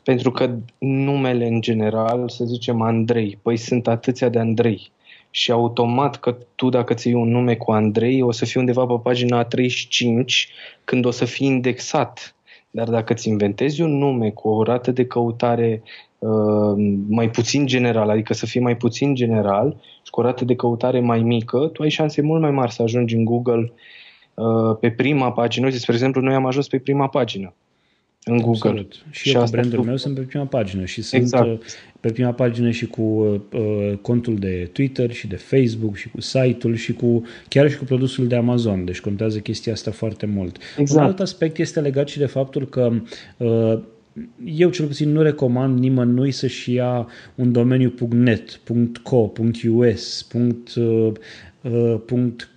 [0.07, 4.90] pentru că numele în general, să zicem Andrei, păi sunt atâția de Andrei
[5.31, 8.95] și automat că tu dacă ți un nume cu Andrei o să fii undeva pe
[9.03, 10.49] pagina 35
[10.85, 12.37] când o să fii indexat.
[12.71, 15.83] Dar dacă îți inventezi un nume cu o rată de căutare
[16.19, 20.55] uh, mai puțin general, adică să fie mai puțin general și cu o rată de
[20.55, 23.73] căutare mai mică, tu ai șanse mult mai mari să ajungi în Google
[24.35, 25.66] uh, pe prima pagină.
[25.66, 27.55] Uite, spre exemplu, noi am ajuns pe prima pagină
[28.31, 28.69] în Google.
[28.69, 29.05] Absolut.
[29.11, 31.47] Și, și eu cu brandul meu sunt pe prima pagină și sunt exact.
[31.47, 31.59] Uh,
[32.01, 36.75] pe prima pagină și cu uh, contul de Twitter și de Facebook și cu site-ul
[36.75, 38.85] și cu chiar și cu produsul de Amazon.
[38.85, 40.59] Deci contează chestia asta foarte mult.
[40.79, 41.01] Exact.
[41.01, 42.93] Un alt aspect este legat și de faptul că
[43.37, 43.79] uh,
[44.44, 48.61] eu cel puțin nu recomand nimănui să-și ia un domeniu .net,
[49.02, 49.33] .co,
[49.76, 50.26] .us,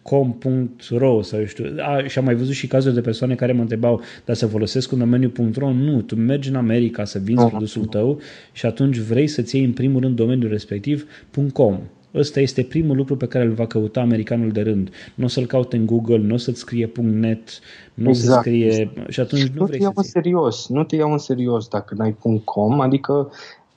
[0.02, 1.65] .com.ro sau eu știu.
[1.78, 4.91] A, și am mai văzut și cazuri de persoane care mă întrebau, dar să folosesc
[4.91, 5.74] un domeniu .ro?
[5.74, 7.50] Nu, tu mergi în America să vinzi uh-huh.
[7.50, 8.19] produsul tău
[8.52, 11.06] și atunci vrei să-ți iei în primul rând domeniul respectiv
[11.54, 11.80] .com.
[12.15, 14.89] Ăsta este primul lucru pe care îl va căuta americanul de rând.
[15.15, 17.60] Nu o să-l caute în Google, nu o să-ți scrie .net,
[17.93, 18.30] nu exact.
[18.30, 18.91] o să scrie...
[19.08, 21.93] Și atunci nu, nu vrei te iau în serios, nu te iau în serios dacă
[21.98, 23.32] n-ai .com, adică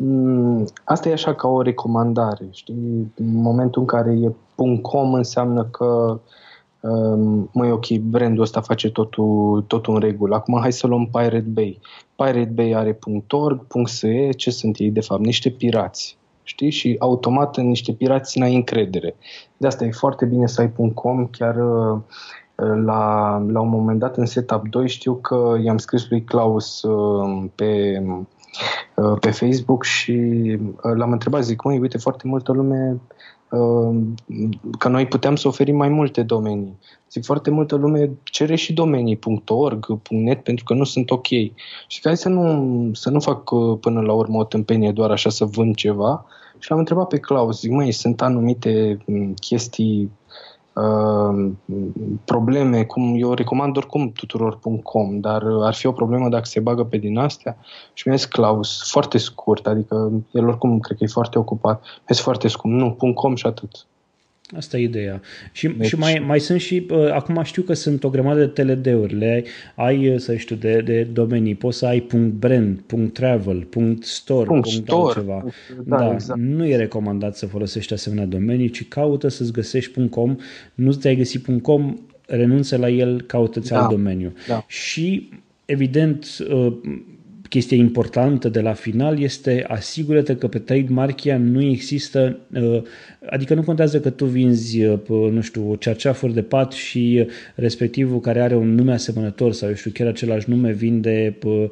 [0.05, 3.13] Mm, asta e așa ca o recomandare, știi?
[3.15, 4.33] În momentul în care e
[4.83, 6.21] .com înseamnă că
[6.81, 10.35] um, măi, ok, brandul ăsta face totul, totul în regulă.
[10.35, 11.81] Acum hai să luăm Pirate Bay.
[12.17, 15.25] Pirate Bay are .org, .se, ce sunt ei de fapt?
[15.25, 16.17] Niște pirați.
[16.43, 16.71] Știi?
[16.71, 19.15] Și automat în niște pirați n-ai încredere.
[19.57, 21.99] De asta e foarte bine să ai .com, chiar uh,
[22.85, 27.45] la, la un moment dat în setup 2 știu că i-am scris lui Klaus uh,
[27.55, 28.03] pe
[28.95, 30.13] Uh, pe Facebook și
[30.83, 33.17] uh, l-am întrebat, zic, măi, uite, foarte multă lume uh,
[34.79, 36.79] că noi puteam să oferim mai multe domenii.
[37.11, 41.27] Zic, foarte multă lume cere și domenii .org, .net pentru că nu sunt ok.
[41.87, 43.43] Și ca să nu, să nu fac
[43.81, 46.25] până la urmă o tâmpenie doar așa să vând ceva.
[46.59, 50.22] Și l-am întrebat pe Claus, zic, măi, sunt anumite mm, chestii Uh,
[52.25, 56.97] probleme, cum eu recomand oricum tuturor.com, dar ar fi o problemă dacă se bagă pe
[56.97, 57.57] din astea
[57.93, 62.17] și mi-a zis Claus, foarte scurt, adică el oricum cred că e foarte ocupat, mi
[62.17, 63.87] foarte scurt, nu, .com și atât.
[64.57, 65.21] Asta e ideea.
[65.53, 65.87] Și, deci...
[65.87, 69.45] și mai, mai sunt și, uh, acum știu că sunt o grămadă de TLD-uri, le
[69.75, 72.07] ai, uh, să știu, de, de domenii, poți să ai
[72.39, 72.81] .brand,
[73.13, 73.67] .travel,
[74.01, 75.05] .store, punct store.
[75.05, 75.45] altceva.
[75.85, 76.41] Da, da exact.
[76.41, 80.37] Nu e recomandat să folosești asemenea domenii, ci caută să-ți găsești .com,
[80.75, 84.33] nu ți-ai găsit .com, renunță la el, caută-ți da, alt domeniu.
[84.49, 84.65] Da.
[84.69, 85.29] Și,
[85.65, 86.73] evident, uh,
[87.53, 92.83] chestia importantă de la final este asigură-te că pe trademark nu există uh,
[93.31, 98.41] Adică nu contează că tu vinzi, uh, nu știu, cearceafuri de pat și respectivul care
[98.41, 101.69] are un nume asemănător sau, eu știu, chiar același nume vinde, uh,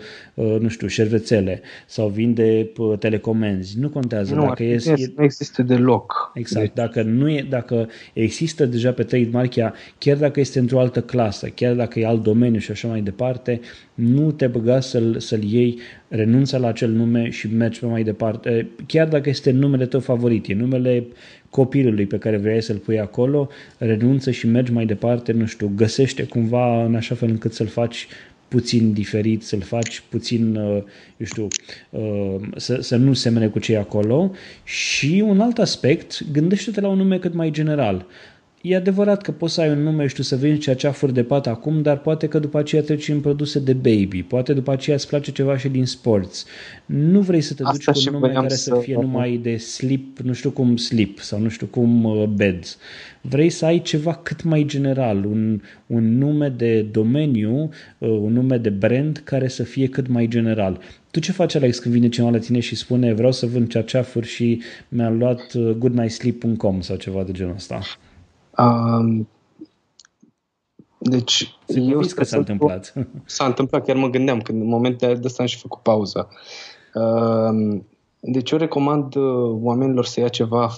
[0.60, 3.78] nu știu, șervețele sau vinde telecomenzi.
[3.78, 4.34] Nu contează.
[4.34, 6.30] Nu, dacă este, nu există deloc.
[6.34, 6.64] Exact.
[6.64, 6.74] Deci.
[6.74, 9.52] Dacă, nu e, dacă există deja pe trademark
[9.98, 13.60] chiar dacă este într-o altă clasă, chiar dacă e alt domeniu și așa mai departe,
[14.00, 18.68] nu te băga să-l, să-l iei, renunță la acel nume și mergi pe mai departe.
[18.86, 21.06] Chiar dacă este numele tău favorit, e numele
[21.50, 26.22] copilului pe care vrei să-l pui acolo, renunță și mergi mai departe, nu știu, găsește
[26.22, 28.06] cumva în așa fel încât să-l faci
[28.48, 30.54] puțin diferit, să-l faci puțin,
[31.16, 31.46] eu știu,
[32.56, 34.32] să, să nu semene cu cei acolo
[34.64, 38.06] și un alt aspect, gândește-te la un nume cât mai general.
[38.62, 41.82] E adevărat că poți să ai un nume, știu, să vinzi ceaceafuri de pat acum,
[41.82, 45.32] dar poate că după aceea treci în produse de baby, poate după aceea îți place
[45.32, 46.46] ceva și din sports.
[46.86, 49.56] Nu vrei să te duci Asta cu un nume care să, să fie numai de
[49.56, 52.78] slip, nu știu cum slip sau nu știu cum uh, beds.
[53.20, 58.56] Vrei să ai ceva cât mai general, un, un nume de domeniu, uh, un nume
[58.56, 60.80] de brand care să fie cât mai general.
[61.10, 64.26] Tu ce faci, Alex, când vine cineva la tine și spune vreau să vând ceaceafuri
[64.26, 67.80] și mi-a luat uh, goodnightsleep.com sau ceva de genul ăsta?
[68.60, 69.28] Um,
[70.98, 72.92] deci, Se eu că s-a întâmplat.
[73.24, 76.28] S-a întâmplat, chiar mă gândeam, când în momentul de ăsta am și făcut pauză.
[76.94, 77.80] Uh,
[78.20, 80.68] deci eu recomand uh, oamenilor să ia ceva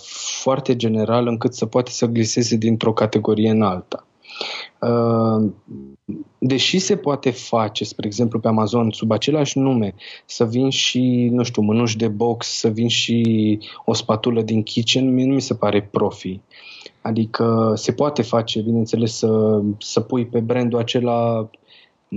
[0.42, 4.06] foarte general încât să poate să gliseze dintr-o categorie în alta.
[4.80, 5.50] Uh,
[6.38, 9.94] deși se poate face, spre exemplu, pe Amazon, sub același nume,
[10.26, 15.14] să vin și, nu știu, mânuși de box, să vin și o spatulă din kitchen,
[15.14, 16.40] mie nu mi se pare profi.
[17.02, 21.50] Adică se poate face, bineînțeles, să, să pui pe brandul acela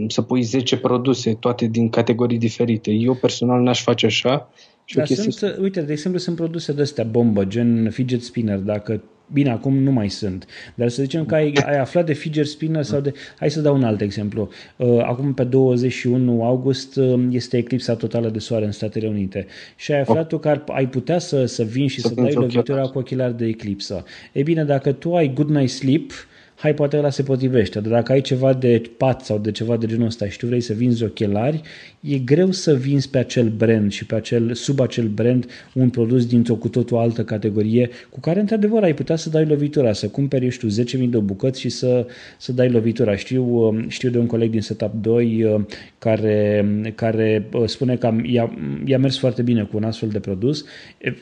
[0.07, 2.91] să pui 10 produse, toate din categorii diferite.
[2.91, 4.49] Eu personal n-aș face așa.
[4.85, 9.01] Și Dar sunt, uite, de exemplu, sunt produse de astea bombă, gen fidget spinner, dacă
[9.33, 10.45] Bine, acum nu mai sunt,
[10.75, 13.13] dar să zicem că ai, ai aflat de fidget spinner sau de...
[13.39, 14.49] Hai să dau un alt exemplu.
[14.75, 19.45] Uh, acum pe 21 august uh, este eclipsa totală de soare în Statele Unite
[19.75, 22.33] și ai aflat tu că ar, ai putea să, să vin și să, să dai
[22.33, 24.03] lovitura cu ochelari de eclipsă.
[24.31, 26.11] E bine, dacă tu ai Good Night Sleep,
[26.55, 27.79] hai, poate ăla se potrivește.
[27.79, 30.61] Dar dacă ai ceva de pat sau de ceva de genul ăsta și tu vrei
[30.61, 31.61] să vinzi ochelari,
[31.99, 36.25] e greu să vinzi pe acel brand și pe acel, sub acel brand un produs
[36.25, 40.49] dintr-o cu totul altă categorie cu care, într-adevăr, ai putea să dai lovitura, să cumperi,
[40.49, 40.69] știu,
[41.03, 43.15] 10.000 de bucăți și să, să dai lovitura.
[43.15, 45.61] Știu, um, știu de un coleg din Setup 2 uh,
[45.97, 46.65] care,
[46.95, 50.65] care uh, spune că i-a, i-a mers foarte bine cu un astfel de produs.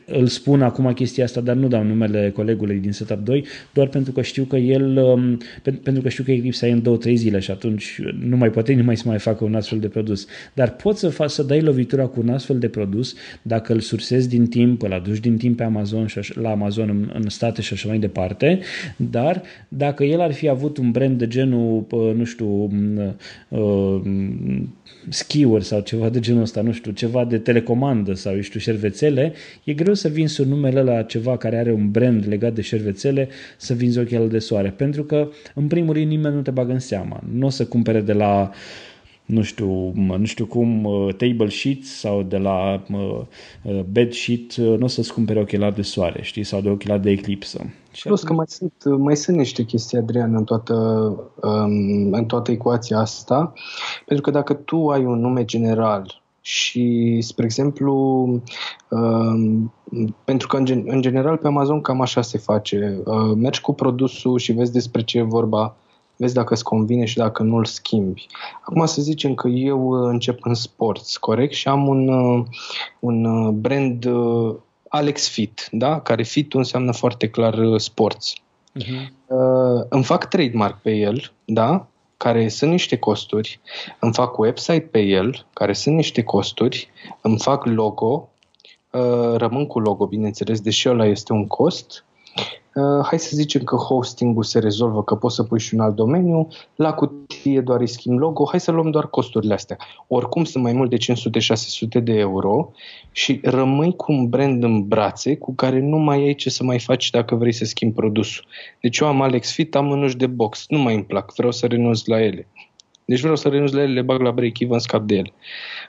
[0.06, 4.12] Îl spun acum chestia asta, dar nu dau numele colegului din Setup 2, doar pentru
[4.12, 5.23] că știu că el um,
[5.84, 8.74] pentru că știu că eclipsa e în două, trei zile și atunci nu mai poate
[8.74, 10.28] nimeni să mai facă un astfel de produs.
[10.54, 14.30] Dar poți să, faci, să dai lovitura cu un astfel de produs dacă îl sursezi
[14.30, 17.62] din timp, îl aduci din timp pe Amazon și așa, la Amazon în, în state
[17.62, 18.60] și așa mai departe,
[18.98, 22.70] dar dacă el ar fi avut un brand de genul, nu știu,
[25.08, 29.34] uh, skier sau ceva de genul ăsta, nu știu, ceva de telecomandă sau, știu, șervețele,
[29.64, 33.30] e greu să vinzi un numele la ceva care are un brand legat de șervețele,
[33.58, 34.70] să vinzi ochelul de soare.
[34.70, 37.24] Pentru că, în primul rând, nimeni nu te bagă în seama.
[37.32, 38.52] Nu o să cumpere de la
[39.26, 43.20] nu știu, nu știu cum, uh, table sheets sau de la uh,
[43.64, 47.10] uh, bed sheet, nu o să-ți cumpere ochelari de soare, știi, sau de ochelari de
[47.10, 47.66] eclipsă.
[47.92, 50.74] Și Plus că mai sunt, mai sunt niște chestii, Adrian, în toată,
[51.42, 53.54] um, în toată ecuația asta,
[54.06, 57.94] pentru că dacă tu ai un nume general și, spre exemplu,
[58.90, 59.74] um,
[60.26, 64.38] pentru că în, în general pe Amazon cam așa se face, uh, mergi cu produsul
[64.38, 65.76] și vezi despre ce e vorba,
[66.16, 68.28] vezi dacă îți convine și dacă nu îl schimbi.
[68.62, 71.54] Acum să zicem că eu încep în sports, corect?
[71.54, 72.46] Și am un, uh,
[73.00, 74.06] un uh, brand
[74.96, 76.00] Alex Fit, da?
[76.00, 78.34] care fit înseamnă foarte clar uh, sports.
[78.34, 79.12] Uh-huh.
[79.28, 81.88] Uh, îmi fac trademark pe el, da?
[82.18, 83.60] care sunt niște costuri,
[84.00, 86.90] îmi fac website pe el, care sunt niște costuri,
[87.22, 88.30] îmi fac logo,
[88.92, 92.06] uh, rămân cu logo, bineînțeles, deși ăla este un cost,
[92.76, 95.96] Uh, hai să zicem că hosting-ul se rezolvă, că poți să pui și un alt
[95.96, 99.78] domeniu, la cutie doar îi schimb logo, hai să luăm doar costurile astea.
[100.08, 100.98] Oricum sunt mai mult de
[102.00, 102.72] 500-600 de euro
[103.12, 106.80] și rămâi cu un brand în brațe cu care nu mai ai ce să mai
[106.80, 108.46] faci dacă vrei să schimbi produsul.
[108.82, 111.66] Deci eu am Alex Fit, am mânuși de box, nu mai îmi plac, vreau să
[111.66, 112.48] renunț la ele.
[113.06, 115.34] Deci vreau să renunț la ele, le bag la break-even, scap de ele.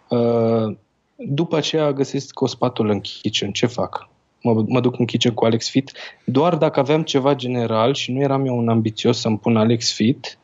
[0.08, 0.76] Uh,
[1.16, 3.52] după aceea găsesc o spatulă în kitchen.
[3.52, 4.08] Ce fac?
[4.44, 5.92] Mă, mă duc în kitchen cu Alex Fit,
[6.24, 10.38] doar dacă aveam ceva general și nu eram eu un ambițios să-mi pun Alex Fit,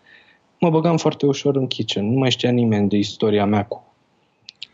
[0.59, 2.13] mă băgam foarte ușor în kitchen.
[2.13, 3.85] Nu mai știa nimeni de istoria mea cu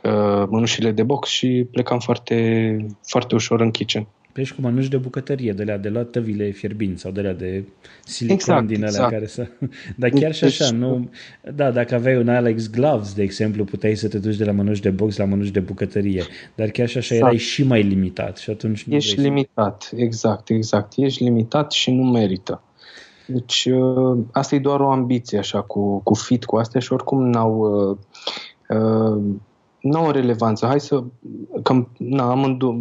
[0.04, 4.06] uh, mânușile de box și plecam foarte, foarte ușor în kitchen.
[4.36, 7.64] Pleci cu mănuși de bucătărie, de la de la tăvile fierbinți sau de la de
[8.04, 9.10] silicon exact, din alea exact.
[9.10, 9.46] care să...
[10.00, 11.10] Dar chiar și așa, deci, nu...
[11.54, 14.80] Da, dacă aveai un Alex Gloves, de exemplu, puteai să te duci de la mănuși
[14.80, 16.24] de box la mănuși de bucătărie.
[16.54, 17.32] Dar chiar și așa exact.
[17.32, 19.94] erai și mai limitat și atunci nu Ești limitat, să...
[19.96, 20.92] exact, exact.
[20.96, 22.62] Ești limitat și nu merită.
[23.26, 27.30] Deci uh, asta e doar o ambiție așa cu, cu fit, cu astea și oricum
[27.30, 27.58] n-au...
[27.58, 27.96] Uh,
[28.78, 29.22] uh,
[29.86, 30.66] nu au relevanță.
[30.66, 31.04] Hai să...
[31.62, 32.30] Că, na,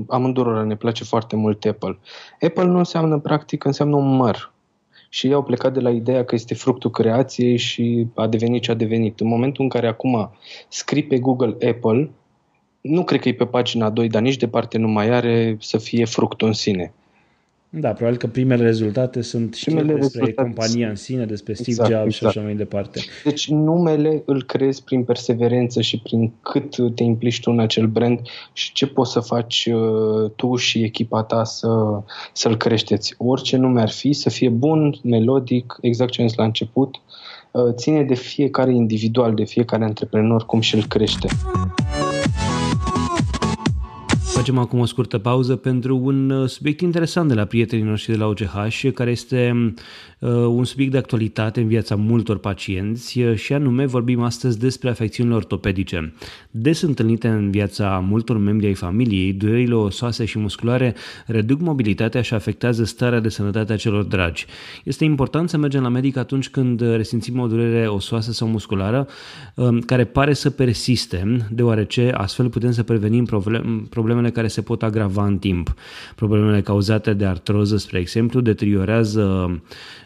[0.08, 1.98] amândurora ne place foarte mult Apple.
[2.42, 4.54] Apple nu înseamnă, practic, înseamnă un măr.
[5.10, 8.72] și ei au plecat de la ideea că este fructul creației și a devenit ce
[8.72, 9.20] a devenit.
[9.20, 10.32] În momentul în care acum
[10.68, 12.12] scrii pe Google Apple,
[12.82, 16.06] nu cred că e pe pagina 2, dar nici departe nu mai are să fie
[16.06, 16.94] fructul în sine.
[17.80, 21.92] Da, probabil că primele rezultate sunt primele și despre compania în sine, despre Steve exact,
[21.92, 22.32] Jobs exact.
[22.32, 23.00] și așa mai departe.
[23.24, 28.20] Deci numele îl creezi prin perseverență și prin cât te implici tu în acel brand
[28.54, 31.68] și ce poți să faci uh, tu și echipa ta să,
[32.34, 33.16] să-l creșteți.
[33.18, 36.96] Orice nume ar fi, să fie bun, melodic, exact ce am zis la început,
[37.52, 41.28] uh, ține de fiecare individual, de fiecare antreprenor cum și-l crește.
[44.36, 48.18] Facem acum o scurtă pauză pentru un uh, subiect interesant de la prietenii noștri de
[48.18, 49.74] la OCH, care este
[50.20, 54.90] uh, un subiect de actualitate în viața multor pacienți uh, și anume vorbim astăzi despre
[54.90, 56.14] afecțiunile ortopedice.
[56.52, 62.34] Des întâlnite în viața multor membri ai familiei, durerile osoase și musculare reduc mobilitatea și
[62.34, 64.46] afectează starea de sănătate a celor dragi.
[64.84, 69.08] Este important să mergem la medic atunci când resimțim o durere osoasă sau musculară
[69.86, 73.26] care pare să persiste, deoarece astfel putem să prevenim
[73.90, 75.74] problemele care se pot agrava în timp.
[76.16, 79.22] Problemele cauzate de artroză, spre exemplu, deteriorează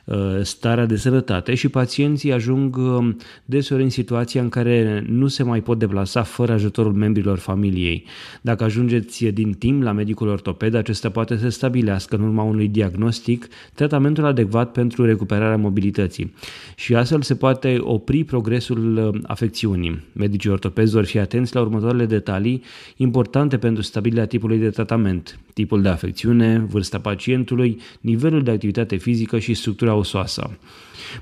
[0.06, 3.16] uh, starea de sănătate și pacienții ajung uh,
[3.46, 8.04] deseori în situația în care nu se mai pot deplasa fără ajutorul membrilor familiei.
[8.42, 13.48] Dacă ajungeți din timp la medicul ortoped, acesta poate să stabilească în urma unui diagnostic
[13.74, 16.34] tratamentul adecvat pentru recuperarea mobilității
[16.76, 20.04] și astfel se poate opri progresul uh, afecțiunii.
[20.14, 22.64] Medicii ortopezi vor fi atenți la următoarele detalii
[22.96, 28.96] importante pentru stabilirea stabilirea tipului de tratament, tipul de afecțiune, vârsta pacientului, nivelul de activitate
[28.96, 30.58] fizică și structura osoasă.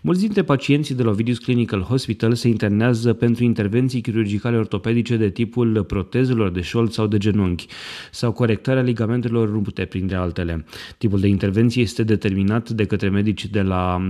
[0.02, 5.30] Mulți dintre pacienții de la Ovidius Clinical Hospital se internează pentru intervenții chirurgicale ortopedice de
[5.30, 7.68] tipul protezelor de șold sau de genunchi
[8.12, 10.66] sau corectarea ligamentelor rupte, printre altele.
[10.98, 14.02] Tipul de intervenție este determinat de către medici de la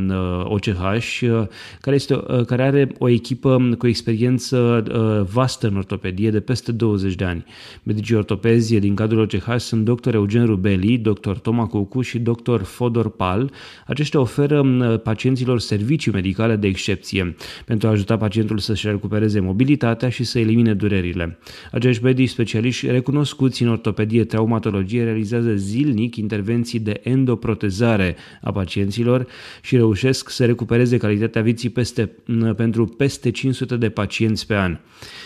[0.44, 1.48] OCH, uh,
[1.82, 6.72] care, este, uh, care are o echipă cu experiență uh, vastă în ortopedie de peste
[6.72, 7.46] 20 de ani.
[7.84, 10.14] Medicii ortopezi din cadrul OCH sunt dr.
[10.14, 11.32] Eugen Rubeli, dr.
[11.32, 12.62] Toma Cucu și dr.
[12.62, 13.52] Fodor Pal.
[13.86, 14.62] Aceștia oferă
[15.04, 20.74] pacienților servicii medicale de excepție pentru a ajuta pacientul să-și recupereze mobilitatea și să elimine
[20.74, 21.38] durerile.
[21.72, 29.28] Acești medici specialiști recunoscuți în ortopedie traumatologie realizează zilnic intervenții de endoprotezare a pacienților
[29.62, 32.12] și reușesc să recupereze calitatea vieții peste,
[32.56, 34.78] pentru peste 500 de pacienți pe an.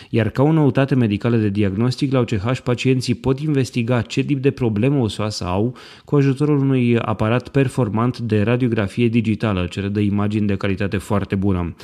[0.10, 4.52] Iar ca o noutate medicală de diagnostic, la OCH pacienții pot investiga ce tip de
[4.52, 5.76] problemă osoasă au
[6.06, 10.00] cu ajutorul unui aparat performant de radiografie digitală ce redă
[10.32, 11.76] imagini de calitate foarte bună.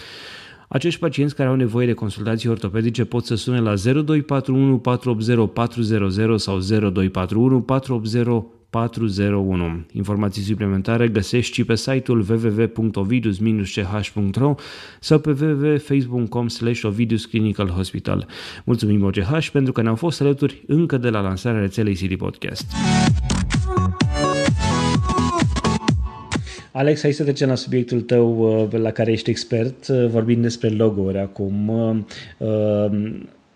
[0.67, 6.37] Acești pacienți care au nevoie de consultații ortopedice pot să sune la 0241 480 400
[6.37, 9.85] sau 0241 480 401.
[9.91, 14.55] Informații suplimentare găsești și pe site-ul www.ovidus-ch.ro
[14.99, 18.27] sau pe www.facebook.com slash Ovidus Clinical Hospital.
[18.65, 22.65] Mulțumim OCH pentru că ne-au fost alături încă de la lansarea rețelei City Podcast.
[26.77, 30.69] Alex, hai să trecem la subiectul tău uh, la care ești expert, uh, vorbind despre
[30.69, 31.71] logo-uri acum.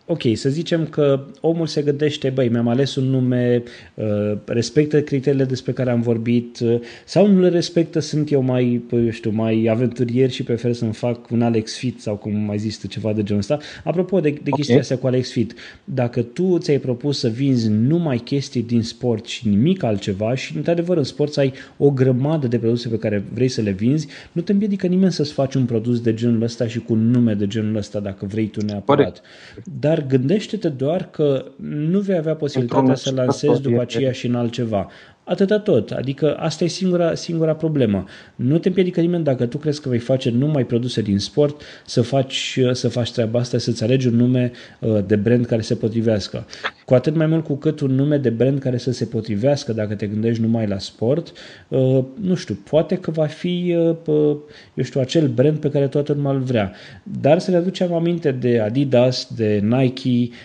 [0.06, 5.02] Uh, ok, să zicem că omul se gândește, băi, mi-am ales un nume, uh, respectă
[5.02, 9.32] criteriile despre care am vorbit uh, sau nu le respectă, sunt eu mai, eu știu,
[9.32, 13.14] mai aventurier și prefer să-mi fac un Alex Fit sau cum mai zis tu ceva
[13.14, 13.58] de genul ăsta.
[13.84, 14.52] Apropo de, de okay.
[14.56, 19.26] chestia asta cu Alex Fit, dacă tu ți-ai propus să vinzi numai chestii din sport
[19.26, 23.24] și nimic altceva și într-adevăr în sport să ai o grămadă de produse pe care
[23.34, 26.68] vrei să le vinzi, nu te împiedică nimeni să-ți faci un produs de genul ăsta
[26.68, 29.22] și cu un nume de genul ăsta dacă vrei tu neapărat.
[29.80, 34.88] Dar gândește-te doar că nu vei avea posibilitatea să lansezi după aceea și în altceva.
[35.24, 35.92] Atâta tot.
[35.92, 38.06] Adică asta e singura, singura problemă.
[38.36, 42.02] Nu te împiedică nimeni dacă tu crezi că vei face numai produse din sport să
[42.02, 46.46] faci, să faci treaba asta, să-ți alegi un nume uh, de brand care se potrivească.
[46.86, 49.96] Cu atât mai mult cu cât un nume de brand care să se potrivească dacă
[49.96, 51.32] te gândești numai la sport,
[51.68, 54.36] uh, nu știu, poate că va fi, uh,
[54.74, 56.72] eu știu, acel brand pe care toată lumea îl vrea.
[57.22, 60.36] Dar să ne aducem aminte de Adidas, de Nike,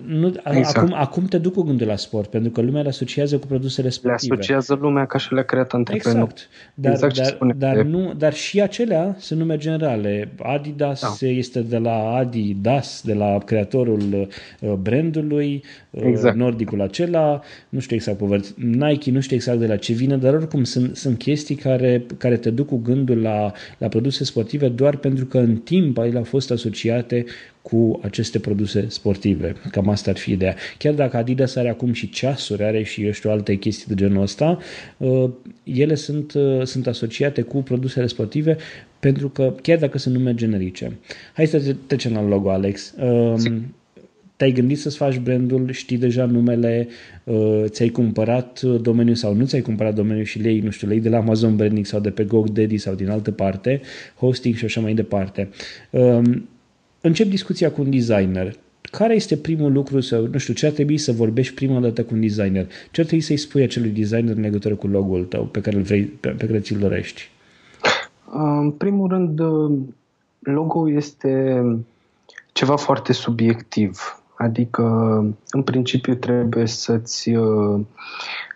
[0.00, 0.76] nu, exact.
[0.76, 3.88] acum, acum te duc cu gândul la sport, pentru că lumea le asociază cu produsele
[3.88, 4.34] sportive.
[4.34, 6.22] Le asociază lumea ca și le-a creat antreprenor.
[6.22, 6.48] Exact.
[6.74, 10.32] Dar, exact dar, dar, nu, dar și acelea sunt nume generale.
[10.42, 11.26] Adidas da.
[11.26, 14.28] este de la Adidas, de la creatorul
[14.60, 16.36] uh, brandului, uh, exact.
[16.36, 18.54] nordicul acela, nu știu exact povărți.
[18.56, 22.36] Nike, nu știu exact de la ce vine, dar oricum sunt, sunt chestii care, care
[22.36, 26.24] te duc cu gândul la, la produse sportive doar pentru că în timp ele au
[26.24, 27.24] fost asociate
[27.62, 29.54] cu aceste produse sportive.
[29.70, 30.54] Cam asta ar fi ideea.
[30.78, 34.22] Chiar dacă Adidas are acum și ceasuri, are și, eu știu, alte chestii de genul
[34.22, 34.58] ăsta,
[34.96, 35.30] uh,
[35.64, 38.56] ele sunt, uh, sunt asociate cu produsele sportive
[39.00, 40.98] pentru că, chiar dacă sunt nume generice.
[41.34, 42.94] Hai să trecem la logo, Alex.
[43.00, 43.74] Um,
[44.42, 46.88] te-ai gândit să-ți faci brandul, știi deja numele,
[47.24, 51.08] uh, ți-ai cumpărat domeniul sau nu ți-ai cumpărat domeniul și lei, nu știu, lei de
[51.08, 53.80] la Amazon Branding sau de pe GoDaddy sau din altă parte,
[54.16, 55.48] hosting și așa mai departe.
[55.90, 56.48] Um,
[57.00, 58.54] încep discuția cu un designer.
[58.80, 62.14] Care este primul lucru sau, nu știu, ce ar trebui să vorbești prima dată cu
[62.14, 62.66] un designer?
[62.90, 65.82] Ce ar trebui să-i spui acelui designer în legătură cu logo-ul tău pe care, îl
[65.82, 67.30] vrei, pe, pe care ți-l dorești?
[68.32, 69.40] În primul rând,
[70.38, 71.62] logo este
[72.52, 74.21] ceva foarte subiectiv.
[74.36, 74.82] Adică,
[75.50, 77.80] în principiu, trebuie să-ți uh,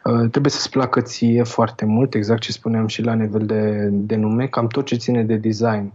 [0.05, 4.17] uh, trebuie să-ți placă ție foarte mult, exact ce spuneam și la nivel de, de
[4.17, 5.93] nume, cam tot ce ține de design.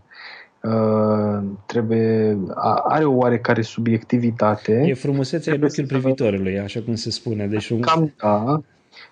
[0.64, 2.38] Uh, trebuie,
[2.84, 4.84] are o oarecare subiectivitate.
[4.88, 7.48] E frumusețea în ochiul privitorului, așa cum se spune.
[7.48, 7.80] Deci un...
[7.80, 8.62] Cam da.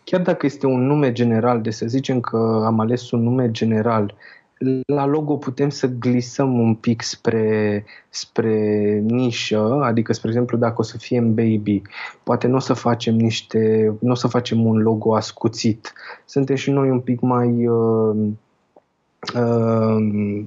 [0.03, 4.15] Chiar dacă este un nume general, de să zicem că am ales un nume general
[4.85, 10.83] la logo putem să glisăm un pic spre, spre nișă, adică, spre exemplu, dacă o
[10.83, 11.81] să fie în baby,
[12.23, 15.93] poate nu o să facem niște, nu o să facem un logo ascuțit.
[16.25, 18.15] Suntem și noi un pic mai uh,
[19.35, 20.45] uh,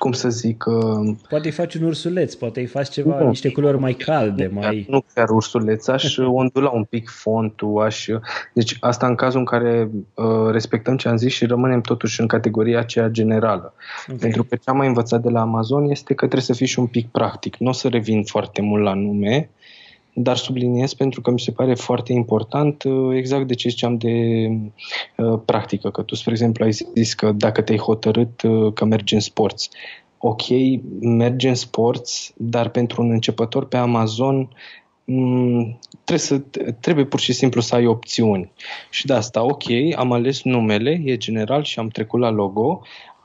[0.00, 0.64] cum să zic...
[0.66, 4.50] Uh, poate îi faci un ursuleț, poate îi faci ceva, nu, niște culori mai calde,
[4.52, 4.86] mai...
[4.88, 8.06] Nu chiar ursuleț, aș ondula un pic fontul, aș...
[8.54, 12.26] Deci asta în cazul în care uh, respectăm ce am zis și rămânem totuși în
[12.26, 13.74] categoria aceea generală.
[14.06, 14.18] Okay.
[14.20, 16.78] Pentru că ce am mai învățat de la Amazon este că trebuie să fii și
[16.78, 17.56] un pic practic.
[17.56, 19.50] Nu o să revin foarte mult la nume,
[20.14, 24.46] dar subliniez pentru că mi se pare foarte important uh, exact de ce ziceam de
[25.16, 29.14] uh, practică, că tu, spre exemplu, ai zis că dacă te-ai hotărât uh, că mergi
[29.14, 29.68] în sports,
[30.18, 30.42] ok,
[31.00, 34.48] mergi în sports, dar pentru un începător pe Amazon
[35.04, 36.38] mm, trebuie, să,
[36.80, 38.50] trebuie pur și simplu să ai opțiuni.
[38.90, 39.64] Și de asta, ok,
[39.96, 42.80] am ales numele, e general și am trecut la logo,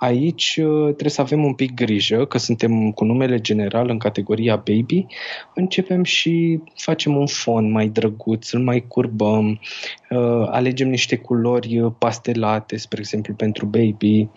[0.05, 4.55] Aici uh, trebuie să avem un pic grijă că suntem cu numele general în categoria
[4.55, 5.05] baby.
[5.53, 9.59] Începem și facem un fond mai drăguț, îl mai curbăm,
[10.09, 14.29] uh, alegem niște culori pastelate, spre exemplu, pentru baby.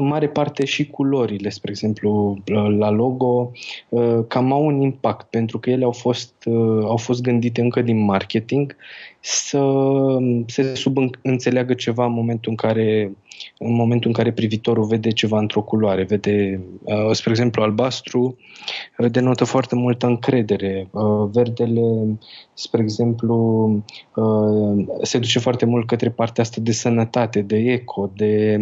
[0.00, 2.38] Um, în mare parte și culorile, spre exemplu,
[2.78, 3.50] la logo,
[3.88, 7.82] uh, cam au un impact, pentru că ele au fost, uh, au fost gândite încă
[7.82, 8.76] din marketing
[9.20, 9.62] să
[10.46, 13.12] se subînțeleagă ceva în momentul în care
[13.58, 18.36] în momentul în care privitorul vede ceva într-o culoare, vede, uh, spre exemplu, albastru,
[19.10, 20.90] denotă foarte multă încredere.
[21.32, 22.18] Verdele,
[22.54, 23.70] spre exemplu,
[25.02, 28.58] se duce foarte mult către partea asta de sănătate, de eco, de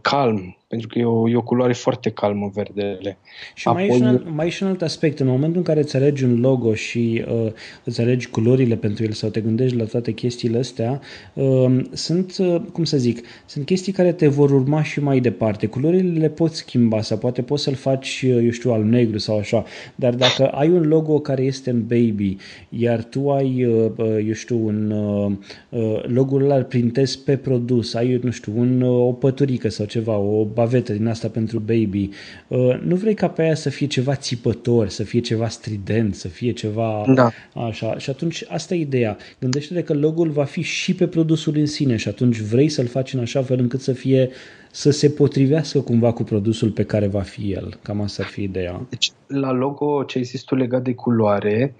[0.00, 3.18] calm, pentru că e o, e o culoare foarte calmă verdele.
[3.54, 3.86] Și Apoi...
[3.86, 5.20] mai, e și un, mai e și un alt aspect.
[5.20, 7.52] În momentul în care îți alegi un logo și uh,
[7.84, 11.00] îți alegi culorile pentru el sau te gândești la toate chestiile astea,
[11.34, 15.66] uh, sunt, uh, cum să zic, sunt chestii care te vor urma și mai departe.
[15.66, 19.38] Culorile le poți schimba sau poate poți să-l faci, uh, eu știu, al negru sau
[19.38, 19.64] așa,
[19.94, 22.36] dar dacă ai un logo care este în baby,
[22.68, 25.32] iar tu ai, uh, uh eu știu, un uh,
[25.68, 30.16] uh, logo-ul ăla printezi pe produs, ai, nu știu, un, uh, o păturică sau ceva,
[30.16, 32.08] o bavetă din asta pentru baby,
[32.48, 36.28] uh, nu vrei ca pe aia să fie ceva țipător, să fie ceva strident, să
[36.28, 37.30] fie ceva da.
[37.54, 37.98] așa.
[37.98, 39.16] Și atunci asta e ideea.
[39.40, 43.12] Gândește-te că logo-ul va fi și pe produsul în sine și atunci vrei să-l faci
[43.12, 44.30] în așa fel încât să fie
[44.70, 47.78] să se potrivească cumva cu produsul pe care va fi el.
[47.82, 48.80] Cam asta ar fi ideea.
[48.88, 51.74] Deci, la logo, ce ai zis tu legat de culoare,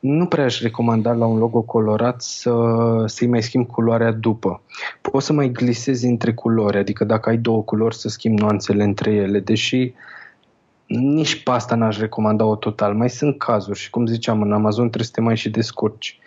[0.00, 2.52] nu prea aș recomanda la un logo colorat să,
[3.06, 4.62] să-i mai schimb culoarea după.
[5.00, 9.12] Poți să mai glisezi între culori, adică dacă ai două culori să schimbi nuanțele între
[9.12, 9.92] ele, deși
[10.88, 12.94] nici pe asta n-aș recomanda-o total.
[12.94, 16.18] Mai sunt cazuri și, cum ziceam, în Amazon trebuie să te mai și descurci.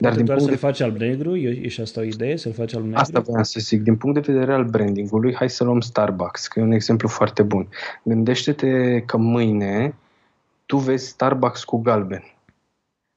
[0.00, 0.66] Dar din doar punct să-l de...
[0.66, 1.36] faci alb-negru?
[1.36, 2.36] E și asta o idee?
[2.36, 3.00] Să-l faci alb-negru?
[3.00, 3.82] Asta vreau să zic.
[3.82, 7.42] Din punct de vedere al brandingului, hai să luăm Starbucks, că e un exemplu foarte
[7.42, 7.68] bun.
[8.02, 9.94] Gândește-te că mâine
[10.66, 12.22] tu vezi Starbucks cu galben.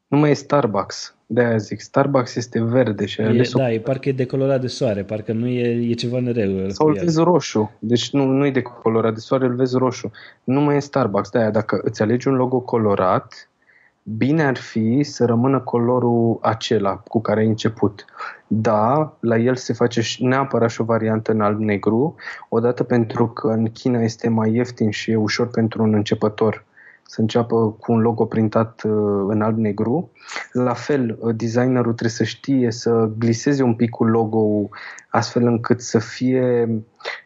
[0.07, 1.15] Nu mai e Starbucks.
[1.31, 5.03] De aia zic, Starbucks este verde și e, Da, e parcă e decolorat de soare,
[5.03, 6.69] parcă nu e, e ceva nereu.
[6.69, 10.11] Sau îl vezi roșu, deci nu, nu e decolorat de soare, îl vezi roșu.
[10.43, 13.49] Nu mai e Starbucks, de aia dacă îți alegi un logo colorat,
[14.03, 18.05] bine ar fi să rămână colorul acela cu care ai început.
[18.47, 22.15] Da, la el se face neapărat și o variantă în alb-negru,
[22.49, 26.65] odată pentru că în China este mai ieftin și e ușor pentru un începător
[27.09, 30.11] să înceapă cu un logo printat uh, în alb-negru.
[30.51, 34.69] La fel, uh, designerul trebuie să știe să gliseze un pic cu logo
[35.09, 36.69] astfel încât să fie...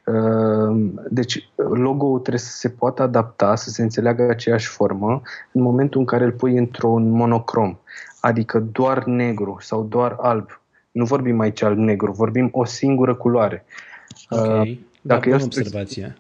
[0.06, 5.22] Uh, deci logo-ul trebuie să se poată adapta, să se înțeleagă aceeași formă
[5.52, 7.78] în momentul în care îl pui într-un monocrom,
[8.20, 10.62] adică doar negru sau doar alb.
[10.92, 13.66] Nu vorbim aici alb-negru, vorbim o singură culoare.
[14.30, 14.68] Ok,
[15.02, 16.18] dacă da, observație.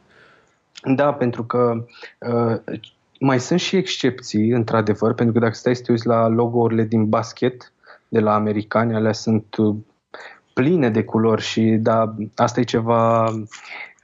[0.95, 1.85] Da, pentru că
[2.19, 2.79] uh,
[3.23, 7.09] mai sunt și excepții, într-adevăr, pentru că dacă stai să te uiți la logo-urile din
[7.09, 7.71] basket
[8.07, 9.75] de la americani, alea sunt uh,
[10.53, 13.29] pline de culori și da, asta e ceva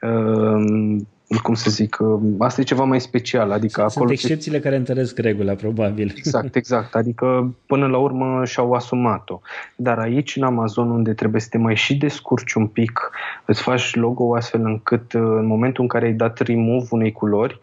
[0.02, 0.98] uh,
[1.44, 3.52] cum să zic, uh, asta e ceva mai special.
[3.52, 4.64] Adică Sunt acolo excepțiile se...
[4.64, 6.14] care întăresc regula, probabil.
[6.18, 6.96] Exact, exact.
[6.96, 9.40] Adică până la urmă și-au asumat-o.
[9.76, 13.10] Dar aici, în Amazon, unde trebuie să te mai și descurci un pic,
[13.46, 17.60] îți faci logo astfel încât în momentul în care ai dat remove unei culori,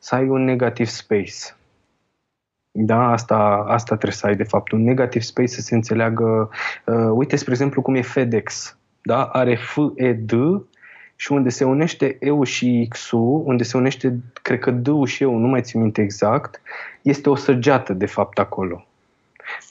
[0.00, 1.56] să ai un negativ space.
[2.72, 6.50] Da, asta, asta trebuie să ai de fapt, un negativ space să se înțeleagă.
[6.86, 8.76] Uh, uite, spre exemplu, cum e FedEx.
[9.02, 9.24] Da?
[9.24, 10.32] Are F, E, D
[11.16, 15.36] și unde se unește EU și X-ul, unde se unește, cred că D-ul și EU,
[15.36, 16.62] nu mai țin minte exact,
[17.02, 18.84] este o săgeată de fapt acolo.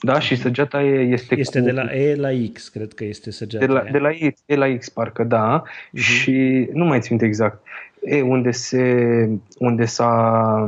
[0.00, 1.64] Da, și săgeata e, este Este cu...
[1.64, 4.54] de la E la X, cred că este săgeata De la, de la E, e
[4.54, 5.62] la X, parcă, da.
[5.62, 6.00] Uh-huh.
[6.00, 7.66] Și nu mai țin minte exact.
[8.00, 9.28] E, unde se,
[9.58, 10.64] unde s-a,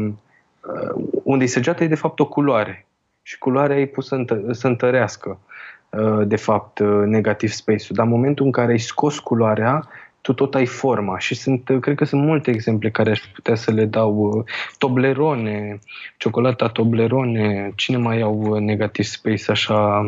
[0.61, 2.87] uh, unde săgeata e de fapt o culoare
[3.23, 5.39] și culoarea e pusă întă, să întărească
[5.91, 9.89] uh, de fapt uh, negativ space-ul, dar în momentul în care ai scos culoarea,
[10.21, 13.71] tu tot ai forma și sunt, cred că sunt multe exemple care aș putea să
[13.71, 14.45] le dau.
[14.79, 15.79] Toblerone,
[16.17, 20.01] ciocolata Toblerone, cine mai au negativ space așa...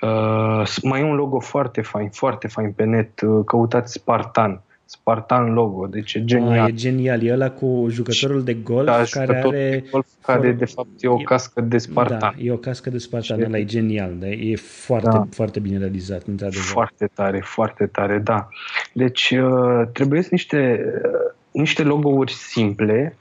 [0.00, 4.62] Uh, mai e un logo foarte fain, foarte fain pe net, căutați Spartan.
[4.86, 6.58] Spartan logo, deci e genial.
[6.58, 9.70] Ah, e genial, e ăla cu jucătorul de golf da, care are...
[9.70, 12.18] De golf care de fapt e o cască de Spartan.
[12.18, 14.26] Da, e o cască de Spartan, ăla e genial, da?
[14.26, 15.26] e foarte, da.
[15.30, 16.64] foarte bine realizat, într-adevăr.
[16.64, 18.48] Foarte tare, foarte tare, da.
[18.92, 23.16] Deci uh, trebuie niște, uh, niște logo-uri simple,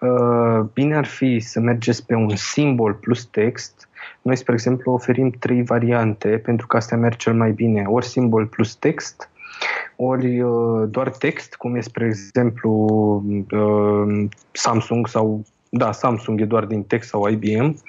[0.00, 3.88] uh, bine ar fi să mergeți pe un simbol plus text,
[4.22, 7.84] noi, spre exemplu, oferim trei variante pentru că astea merg cel mai bine.
[7.86, 9.30] Ori simbol plus text,
[9.96, 12.70] ori uh, doar text, cum e spre exemplu
[13.50, 17.82] uh, Samsung sau da, Samsung e doar din text sau IBM.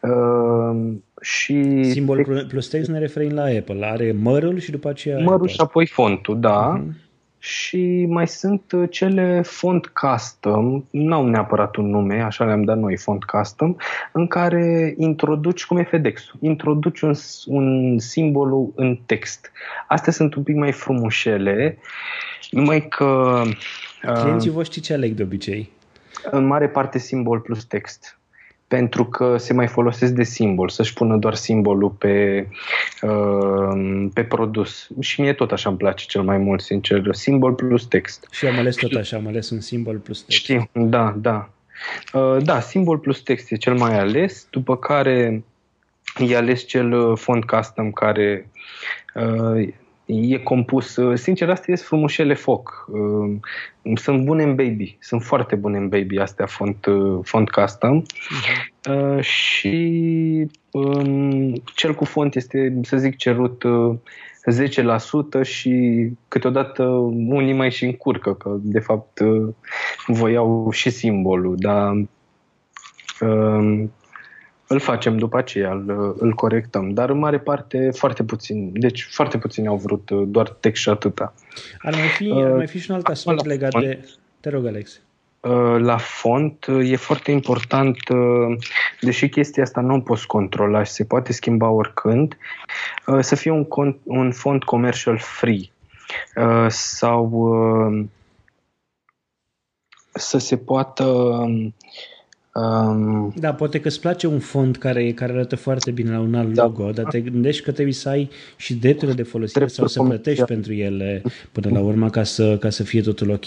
[0.00, 3.86] Uh, și Simbol text, plus text ne referim la Apple.
[3.86, 5.48] Are mărul și după aceea Mărul Apple.
[5.48, 6.82] și apoi fontul, da.
[6.82, 7.08] Uh-huh
[7.42, 12.78] și mai sunt uh, cele font custom, nu au neapărat un nume, așa le-am dat
[12.78, 13.76] noi, font custom,
[14.12, 17.14] în care introduci, cum e FedEx, introduci un,
[17.46, 19.52] un simbol în text.
[19.88, 21.78] Astea sunt un pic mai frumușele,
[22.50, 23.42] numai că...
[24.00, 25.70] Clienții uh, voștri ce aleg de obicei?
[26.30, 28.19] În mare parte simbol plus text
[28.70, 32.46] pentru că se mai folosesc de simbol, să-și pună doar simbolul pe,
[33.02, 34.88] uh, pe produs.
[35.00, 38.26] Și mie tot așa îmi place cel mai mult, sincer, simbol plus text.
[38.30, 40.38] Și am ales tot așa, am ales un simbol plus text.
[40.38, 41.50] Știu, da, da.
[42.12, 45.44] Uh, da, simbol plus text e cel mai ales, după care
[46.18, 48.50] e ales cel font custom care
[49.14, 49.68] uh,
[50.10, 52.86] e compus, uh, sincer, astea sunt frumușele foc.
[52.88, 53.36] Uh,
[53.94, 59.20] sunt bune în baby, sunt foarte bune în baby astea font, uh, font custom uh-huh.
[59.20, 63.64] și um, cel cu font este, să zic, cerut
[65.42, 66.84] 10% și câteodată
[67.28, 69.20] unii mai și încurcă, că de fapt
[70.06, 71.92] voiau și simbolul, dar
[73.20, 73.92] um,
[74.72, 76.90] îl facem după aceea, îl, îl corectăm.
[76.90, 78.70] Dar în mare parte foarte puțin.
[78.72, 81.34] Deci foarte puțini au vrut uh, doar text și atâta.
[81.78, 84.08] Ar mai fi, uh, ar mai fi și un alt aspect legat font, de...
[84.40, 85.00] Te rog, Alex.
[85.40, 87.96] Uh, la font uh, e foarte important,
[89.00, 92.36] deși chestia asta nu o poți controla și se poate schimba oricând,
[93.20, 93.66] să fie un,
[94.02, 95.70] un font commercial free
[96.68, 97.48] sau
[100.12, 101.34] să se poată
[102.54, 106.34] Um, da, poate că îți place un font care, care arată foarte bine la un
[106.34, 106.62] alt da.
[106.62, 110.44] logo, dar te gândești că trebuie să ai și drepturile de folosire sau să plătești
[110.44, 111.22] pentru ele
[111.52, 113.46] până la urmă ca să, ca să fie totul ok.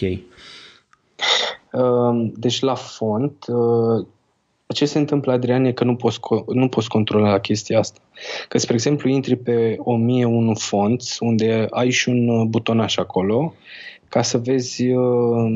[1.71, 4.05] Um, deci la font, uh,
[4.67, 7.99] ce se întâmplă, Adrian, e că nu poți, nu poți controla chestia asta.
[8.47, 13.53] Că, spre exemplu, intri pe 1001 fonts, unde ai și un butonaș acolo
[14.13, 15.51] ca să vezi, uh,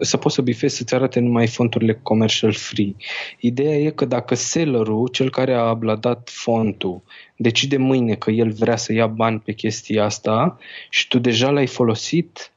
[0.00, 2.94] să poți să bifezi să-ți arate numai fonturile commercial free.
[3.38, 7.02] Ideea e că dacă sellerul, cel care a abladat fontul,
[7.36, 10.58] decide mâine că el vrea să ia bani pe chestia asta
[10.90, 12.52] și tu deja l-ai folosit,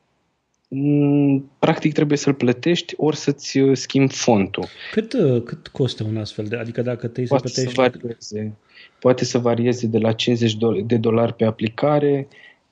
[0.67, 4.65] mm, practic trebuie să-l plătești ori să-ți uh, schimbi fontul.
[4.91, 7.95] Cât, uh, cât costă un astfel de, adică dacă te poate să plătești...
[8.19, 8.55] Să varieze,
[8.99, 12.27] poate să varieze de la 50 de dolari pe aplicare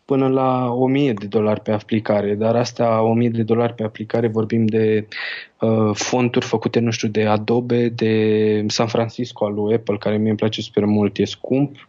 [0.05, 4.65] până la 1000 de dolari pe aplicare, dar asta 1000 de dolari pe aplicare vorbim
[4.65, 5.07] de
[5.59, 10.29] uh, fonturi făcute, nu știu, de Adobe, de San Francisco al lui Apple, care mie
[10.29, 11.87] îmi place super mult, e scump.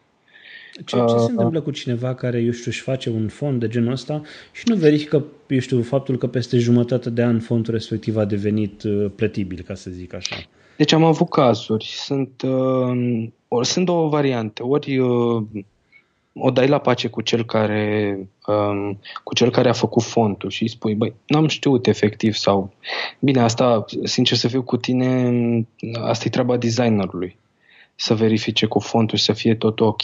[0.75, 3.69] Ce, ce uh, se întâmplă cu cineva care, eu știu, își face un fond de
[3.69, 8.17] genul ăsta și nu verifică, eu știu, faptul că peste jumătate de an fondul respectiv
[8.17, 10.37] a devenit uh, plătibil, ca să zic așa?
[10.77, 11.93] Deci am avut cazuri.
[11.97, 14.63] Sunt, uh, ori, sunt două variante.
[14.63, 15.43] Ori uh,
[16.35, 18.17] o dai la pace cu cel care,
[18.47, 22.73] um, cu cel care a făcut fontul și îi spui, băi, n-am știut efectiv sau...
[23.19, 25.33] Bine, asta, sincer să fiu cu tine,
[26.01, 27.37] asta e treaba designerului.
[27.95, 30.03] Să verifice cu fontul să fie tot ok.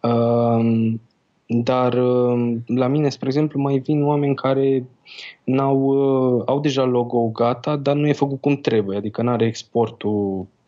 [0.00, 1.00] Um,
[1.46, 4.84] dar um, la mine, spre exemplu, mai vin oameni care
[5.44, 9.46] n-au, uh, au deja logo gata, dar nu e făcut cum trebuie, adică nu are
[9.46, 10.63] exportul Uh,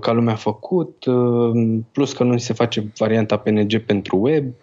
[0.00, 4.54] ca lumea a făcut, uh, plus că nu se face varianta PNG pentru web.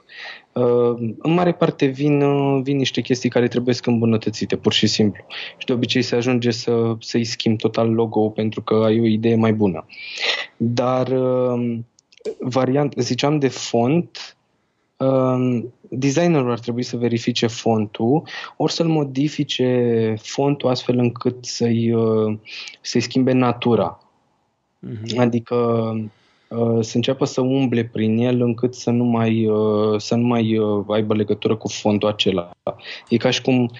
[0.53, 2.23] Uh, în mare parte vin,
[2.61, 5.23] vin niște chestii care trebuie să îmbunătățite, pur și simplu.
[5.57, 9.35] Și de obicei se ajunge să, să-i schimb total logo pentru că ai o idee
[9.35, 9.85] mai bună.
[10.57, 11.13] Dar
[12.39, 14.37] variant, ziceam de font,
[15.89, 18.27] designerul ar trebui să verifice fontul,
[18.57, 21.95] ori să-l modifice fontul astfel încât să-i,
[22.81, 24.08] să-i schimbe natura
[24.87, 25.17] Uh-huh.
[25.17, 25.55] Adică
[26.47, 30.57] uh, să înceapă să umble prin el încât să nu mai, uh, să nu mai
[30.57, 32.51] uh, aibă legătură cu fondul acela.
[33.09, 33.71] E ca și cum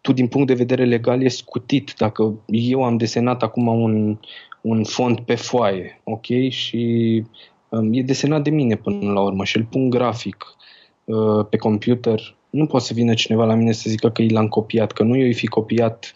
[0.00, 1.94] tu din punct de vedere legal e scutit.
[1.98, 4.18] Dacă eu am desenat acum un,
[4.60, 7.22] un fond pe foaie, ok, și
[7.68, 10.56] um, e desenat de mine până la urmă și îl pun grafic
[11.04, 14.48] uh, pe computer, nu poate să vină cineva la mine să zică că i l-am
[14.48, 16.12] copiat, că nu eu i fi copiat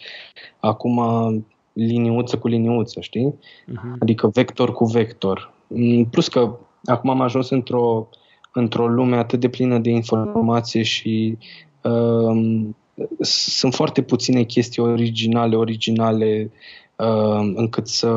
[0.61, 0.99] acum
[1.87, 3.35] liniuță cu liniuță, știi?
[3.35, 3.99] Uh-huh.
[3.99, 5.53] Adică vector cu vector.
[5.67, 8.09] Mm, plus că acum am ajuns într-o,
[8.53, 11.39] într-o lume atât de plină de informație și
[11.83, 12.67] uh,
[13.21, 16.51] sunt foarte puține chestii originale, originale,
[16.97, 18.09] uh, încât să...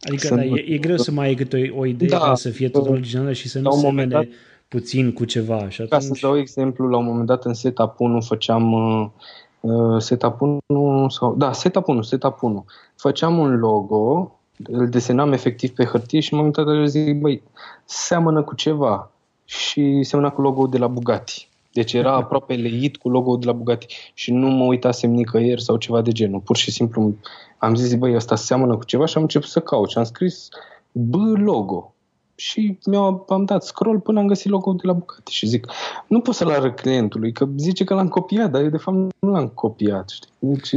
[0.00, 0.56] Adică să da, nu...
[0.56, 2.88] e, e greu să mai ai câte o, o idee da, ca să fie tot
[2.88, 4.26] originală și să nu semene dat,
[4.68, 5.68] puțin cu ceva.
[5.68, 5.90] Și atunci...
[5.90, 9.51] Ca să dau exemplu, la un moment dat în setup 1 făceam uh, Uh,
[9.98, 12.64] setup 1 sau, da, setup 1, setup 1.
[12.96, 14.32] Făceam un logo,
[14.66, 17.42] îl desenam efectiv pe hârtie și în momentul ăla zic, băi,
[17.84, 19.10] seamănă cu ceva.
[19.44, 21.48] Și seamănă cu logo de la Bugatti.
[21.72, 25.76] Deci era aproape leit cu logo de la Bugatti și nu mă uitasem nicăieri sau
[25.76, 26.40] ceva de genul.
[26.40, 27.14] Pur și simplu
[27.58, 30.48] am zis, băi, ăsta seamănă cu ceva și am început să caut și am scris
[30.92, 31.92] B logo
[32.34, 35.66] și mi-am am dat scroll până am găsit logo-ul de la Bucati și zic,
[36.06, 39.30] nu pot să-l arăt clientului, că zice că l-am copiat, dar eu de fapt nu
[39.30, 40.30] l-am copiat, știi?
[40.38, 40.70] Deci,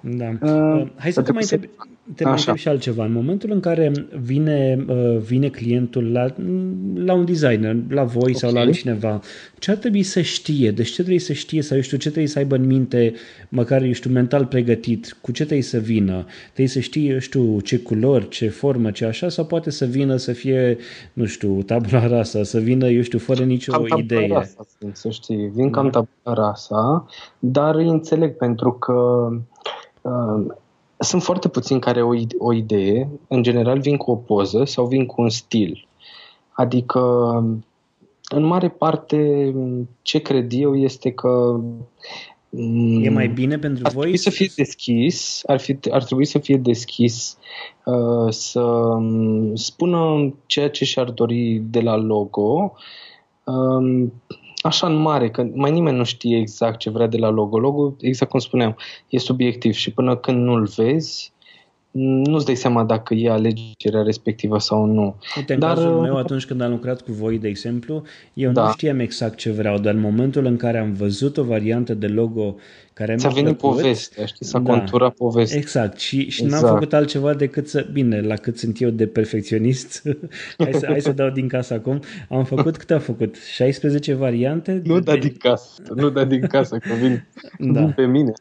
[0.00, 0.28] da.
[0.40, 1.70] Uh, Hai să te mai întreb,
[2.14, 3.04] te mai întreb și altceva.
[3.04, 6.34] În momentul în care vine, uh, vine clientul la,
[6.94, 8.34] la un designer, la voi okay.
[8.34, 9.20] sau la altcineva,
[9.58, 10.70] ce ar trebui să știe?
[10.70, 13.12] Deci ce trebuie să știe sau eu știu, ce trebuie să aibă în minte,
[13.48, 16.24] măcar, eu știu, mental pregătit, cu ce trebuie să vină?
[16.44, 20.16] Trebuie să știe, eu știu, ce culori, ce formă, ce așa, sau poate să vină
[20.16, 20.76] să fie,
[21.12, 24.28] nu știu, tabula rasa, să vină, eu știu, fără nicio cam idee.
[24.28, 25.90] Rasa, să știi, vin cam da.
[25.90, 27.06] tabula rasa,
[27.38, 29.28] dar înțeleg pentru că
[30.02, 30.46] uh,
[30.98, 35.06] sunt foarte puțini care au o idee, în general vin cu o poză sau vin
[35.06, 35.88] cu un stil.
[36.52, 37.00] Adică,
[38.28, 39.54] în mare parte,
[40.02, 41.60] ce cred eu este că
[43.00, 44.00] E mai bine pentru ar voi?
[44.00, 47.38] Trebui să fie deschis, ar, fi, ar trebui să fie deschis,
[47.84, 52.72] uh, să um, spună ceea ce și-ar dori de la logo,
[53.44, 54.08] uh,
[54.60, 57.58] așa în mare, că mai nimeni nu știe exact ce vrea de la logo.
[57.58, 58.76] Logo, exact cum spuneam,
[59.08, 61.32] e subiectiv și până când nu-l vezi,
[61.90, 65.16] nu-ți dai seama dacă e alegerea respectivă sau nu.
[65.36, 68.02] Uite, în dar, cazul meu, atunci când am lucrat cu voi, de exemplu,
[68.34, 68.64] eu da.
[68.64, 72.06] nu știam exact ce vreau, dar în momentul în care am văzut o variantă de
[72.06, 72.56] logo
[72.98, 75.58] care mi-a venit plăcut, povestea, știi, s-a da, conturat povestea.
[75.58, 76.62] Exact, și, și exact.
[76.62, 80.02] n-am făcut altceva decât să, bine, la cât sunt eu de perfecționist,
[80.58, 83.36] hai, să, hai să dau din casă acum, am făcut, cât am făcut?
[83.36, 84.80] 16 variante?
[84.84, 87.26] Nu da din casă, nu da din casă, că vin,
[87.72, 87.84] da.
[87.84, 88.32] pe mine.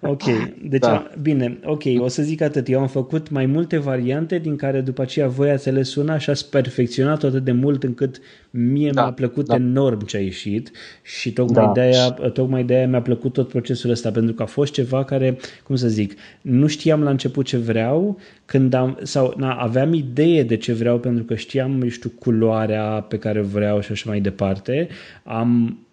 [0.00, 0.22] ok,
[0.62, 1.10] deci, da.
[1.22, 5.02] bine, ok, o să zic atât, eu am făcut mai multe variante din care după
[5.02, 8.20] aceea voi ați ales una și ați perfecționat atât de mult încât
[8.50, 9.54] mie da, mi-a plăcut da.
[9.54, 10.70] enorm ce a ieșit
[11.02, 11.72] și tocmai, da.
[11.72, 15.76] de-aia, tocmai de-aia mi-a plăcut tot procesul ăsta, pentru că a fost ceva care, cum
[15.76, 20.56] să zic, nu știam la început ce vreau, când am, sau na, aveam idee de
[20.56, 24.88] ce vreau, pentru că știam, eu știu, culoarea pe care vreau și așa mai departe.
[25.24, 25.88] Am uh,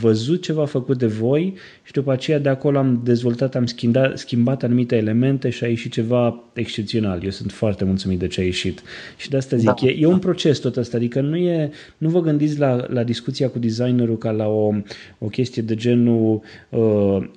[0.00, 4.62] văzut ceva făcut de voi și după aceea de acolo am dezvoltat, am schimbat, schimbat
[4.62, 7.24] anumite elemente și a ieșit ceva excepțional.
[7.24, 8.82] Eu sunt foarte mulțumit de ce a ieșit.
[9.16, 9.86] Și de asta zic, da.
[9.86, 13.48] e, e un proces tot asta, adică nu, e, nu vă gândiți la, la discuția
[13.48, 14.72] cu designerul ca la o,
[15.18, 17.28] o chestie de genul uh,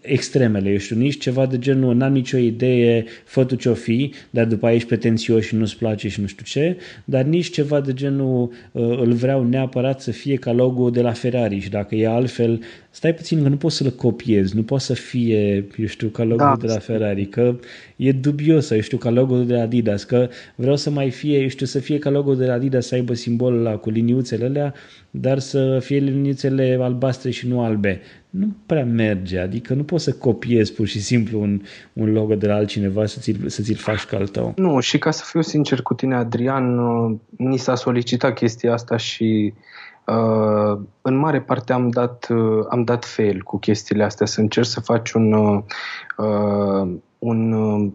[0.00, 4.44] extremele, eu știu, nici ceva de genul n-am nicio idee, fă tu ce-o fi, dar
[4.44, 7.92] după aia ești pretențios și nu-ți place și nu știu ce, dar nici ceva de
[7.92, 12.08] genul uh, îl vreau neapărat să fie ca logo de la Ferrari și dacă e
[12.08, 16.22] altfel, stai puțin că nu poți să-l copiezi, nu poți să fie, eu știu, ca
[16.22, 16.56] logo da.
[16.60, 17.56] de la Ferrari, că
[17.96, 21.48] e dubios, eu știu, ca logo de la Adidas, că vreau să mai fie, eu
[21.48, 24.74] știu, să fie ca logo de la Adidas, să aibă simbolul ăla cu liniuțele alea,
[25.10, 28.00] dar să fie liniuțele albastre și nu albe.
[28.30, 31.60] Nu prea merge, adică nu poți să copiezi pur și simplu un,
[31.92, 34.52] un logo de la altcineva să ți-l, să ți-l faci ca al tău.
[34.56, 36.78] Nu, și ca să fiu sincer cu tine, Adrian,
[37.36, 39.85] ni s-a solicitat chestia asta și Uh,
[41.02, 44.80] în mare parte am dat, uh, am dat fail cu chestiile astea, să încerc să
[44.80, 47.90] faci un, uh, un uh,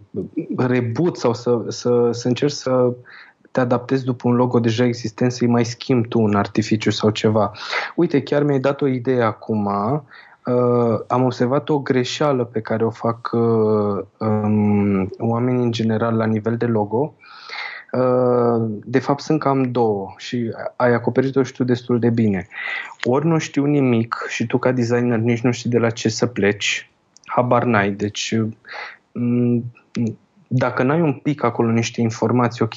[0.56, 2.92] reboot sau să, să, să încerci să
[3.50, 7.50] te adaptezi după un logo deja existent, să-i mai schimbi tu un artificiu sau ceva.
[7.94, 9.66] Uite, chiar mi-ai dat o idee acum.
[10.46, 16.26] Uh, am observat o greșeală pe care o fac uh, um, oamenii în general la
[16.26, 17.14] nivel de logo.
[17.98, 22.48] Uh, de fapt, sunt cam două și ai acoperit-o și tu destul de bine.
[23.02, 26.26] Ori nu știu nimic și tu ca designer nici nu știi de la ce să
[26.26, 26.90] pleci,
[27.24, 27.90] habar n-ai.
[27.90, 28.34] Deci
[29.12, 29.64] mm,
[30.46, 32.74] dacă n-ai un pic acolo niște informații, ok,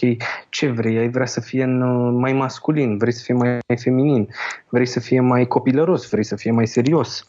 [0.49, 0.97] ce vrei?
[0.97, 4.27] Ai vrea să fie în, uh, mai masculin, vrei să fie mai feminin,
[4.69, 7.25] vrei să fie mai copilăros, vrei să fie mai serios,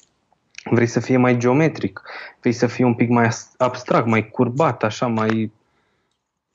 [0.71, 2.03] vrei să fie mai geometric,
[2.41, 5.53] vrei să fie un pic mai abstract, mai curbat, așa, mai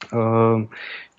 [0.10, 0.68] Uh,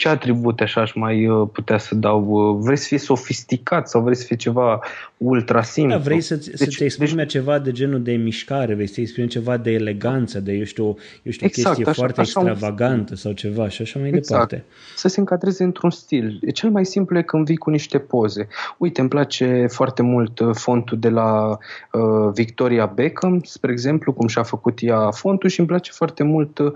[0.03, 2.25] ce atribute așa aș mai uh, putea să dau?
[2.25, 4.81] Uh, vreți să fie sofisticat sau vreți să fie ceva
[5.17, 5.97] ultra simplu?
[5.97, 8.95] Da, vrei să, deci, să te exprime deci, ceva de genul de mișcare, vrei să
[8.95, 10.85] te exprime ceva de eleganță, de, eu știu,
[11.23, 13.17] eu știu exact, chestie așa, foarte așa extravagantă un...
[13.17, 14.29] sau ceva și așa mai exact.
[14.29, 14.65] departe.
[14.97, 16.39] Să se încadreze într-un stil.
[16.41, 18.49] E cel mai simplu e când vii cu niște poze.
[18.79, 21.59] Uite, îmi place foarte mult fontul de la
[21.93, 26.59] uh, Victoria Beckham, spre exemplu, cum și-a făcut ea fontul și îmi place foarte mult
[26.59, 26.73] uh,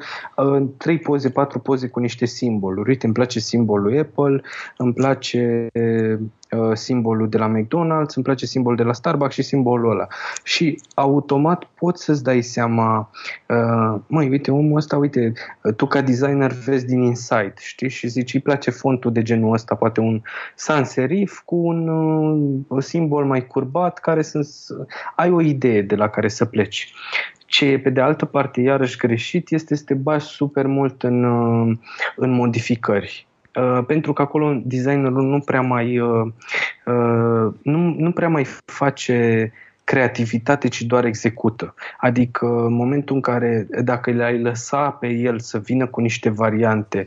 [0.77, 2.89] trei poze, patru poze cu niște simboluri.
[2.89, 4.43] Uite, îmi place simbolul Apple,
[4.77, 9.91] îmi place uh, simbolul de la McDonald's, îmi place simbolul de la Starbucks și simbolul
[9.91, 10.07] ăla.
[10.45, 13.11] Și automat poți să-ți dai seama,
[13.49, 15.33] uh, măi, uite, omul ăsta, uite,
[15.77, 19.75] tu ca designer vezi din inside, știi, și zici, îi place fontul de genul ăsta,
[19.75, 20.23] poate un
[20.55, 21.89] sans serif cu un
[22.69, 24.47] uh, simbol mai curbat, care sunt,
[25.17, 26.93] ai o idee de la care să pleci.
[27.47, 31.25] Ce e pe de altă parte iarăși greșit este să te bagi super mult în,
[31.25, 31.77] uh,
[32.17, 33.27] în modificări.
[33.55, 36.33] Uh, pentru că acolo designerul nu prea mai uh,
[37.63, 39.53] nu, nu prea mai face
[39.85, 41.75] creativitate, ci doar execută.
[41.99, 47.07] Adică în momentul în care, dacă le-ai lăsa pe el să vină cu niște variante,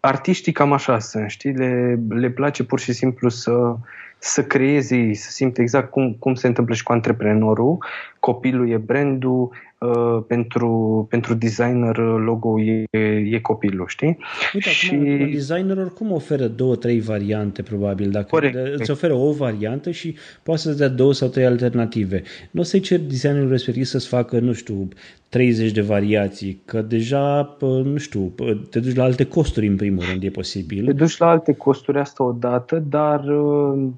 [0.00, 1.52] artiștii cam așa sunt, știi?
[1.52, 3.76] Le, le place pur și simplu să,
[4.24, 7.84] să creeze ei, să simte exact cum, cum se întâmplă și cu antreprenorul.
[8.20, 12.84] Copilul e brandul, uh, pentru, pentru designer logo e,
[13.30, 14.18] e copilul, știi?
[14.54, 14.94] Uite, și...
[14.94, 18.10] acum, un designer oricum oferă două, trei variante, probabil.
[18.10, 18.56] Dacă Corect.
[18.78, 22.22] îți oferă o variantă și poate să-ți dea două sau trei alternative.
[22.50, 24.88] Nu o să-i cer designerul respectiv să-ți facă, nu știu,
[25.32, 28.32] 30 de variații, că deja, nu știu,
[28.70, 30.84] te duci la alte costuri în primul rând, e posibil.
[30.84, 33.88] Te duci la alte costuri asta odată, dar uh,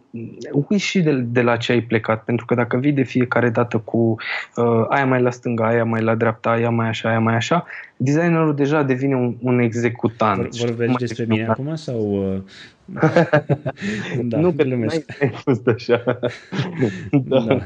[0.52, 3.78] uiți și de, de la ce ai plecat, pentru că dacă vii de fiecare dată
[3.78, 4.16] cu
[4.56, 7.64] uh, aia mai la stânga, aia mai la dreapta, aia mai așa, aia mai așa,
[7.96, 10.56] designerul deja devine un, un executant.
[10.56, 12.32] Vor, vorbești despre mine acum sau...
[12.34, 13.00] Uh...
[14.30, 14.86] da, nu, că nu
[15.20, 16.04] ai fost așa.
[17.28, 17.40] da.
[17.40, 17.58] da.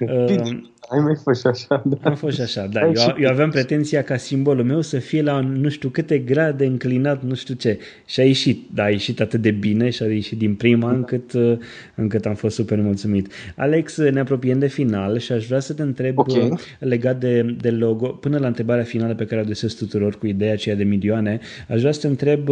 [0.00, 1.96] Uh, ai mai fost și așa, da.
[2.02, 2.80] Am fost și așa, da.
[2.80, 7.22] Eu, eu aveam pretenția ca simbolul meu să fie la nu știu câte grade înclinat,
[7.22, 7.78] nu știu ce.
[8.06, 10.96] Și a ieșit, da, a ieșit atât de bine și a ieșit din prima da.
[10.96, 11.58] încât, uh,
[11.94, 13.32] încât am fost super mulțumit.
[13.56, 16.48] Alex, ne apropiem de final și aș vrea să te întreb okay.
[16.50, 20.26] Uh, legat de, de logo, până la întrebarea finală pe care o adresez tuturor cu
[20.26, 22.48] ideea aceea de milioane, aș vrea să te întreb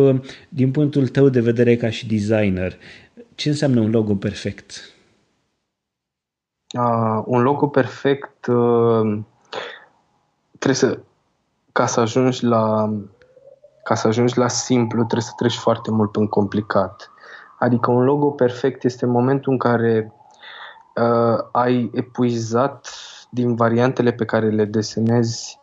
[0.49, 2.77] din punctul tău de vedere ca și designer,
[3.35, 4.94] ce înseamnă un logo perfect?
[6.75, 9.19] Uh, un logo perfect uh,
[10.59, 10.99] trebuie să
[11.73, 12.93] ca să ajungi la
[13.83, 17.11] ca să ajungi la simplu trebuie să treci foarte mult în complicat.
[17.59, 20.13] Adică un logo perfect este momentul în care
[20.95, 22.89] uh, ai epuizat
[23.31, 25.59] din variantele pe care le desenezi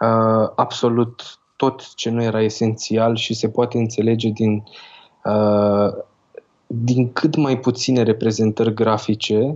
[0.00, 1.22] uh, absolut
[1.56, 4.64] tot ce nu era esențial și se poate înțelege din,
[5.24, 5.92] uh,
[6.66, 9.54] din cât mai puține reprezentări grafice uh,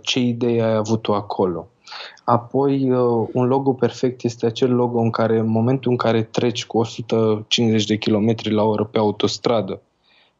[0.00, 1.68] ce idee ai avut tu acolo.
[2.24, 6.66] Apoi, uh, un logo perfect este acel logo în care, în momentul în care treci
[6.66, 9.80] cu 150 de km la oră pe autostradă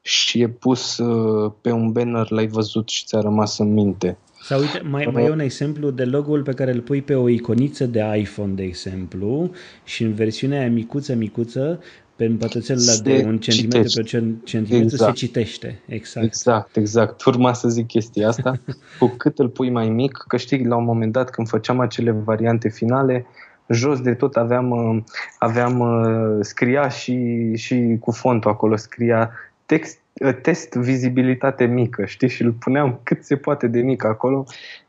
[0.01, 4.19] și e pus uh, pe un banner, l-ai văzut și ți-a rămas în minte.
[4.43, 7.29] Sau uite, mai, mai e un exemplu de logo-ul pe care îl pui pe o
[7.29, 9.51] iconiță de iPhone, de exemplu,
[9.85, 11.81] și în versiunea aia micuță, micuță,
[12.17, 14.09] pe împătățelul de un centimetru pe
[14.45, 15.17] centimetru exact.
[15.17, 15.81] se citește.
[15.87, 16.27] Exact.
[16.27, 17.25] Exact, exact.
[17.25, 18.61] Urma să zic chestia asta.
[18.99, 22.11] cu cât îl pui mai mic, că știi, la un moment dat când făceam acele
[22.11, 23.27] variante finale,
[23.69, 25.03] jos de tot aveam, uh,
[25.39, 29.31] aveam uh, scria și, și cu fontul acolo, scria
[29.67, 29.99] text
[30.43, 34.45] test vizibilitate mică, știi, și îl puneam cât se poate de mic acolo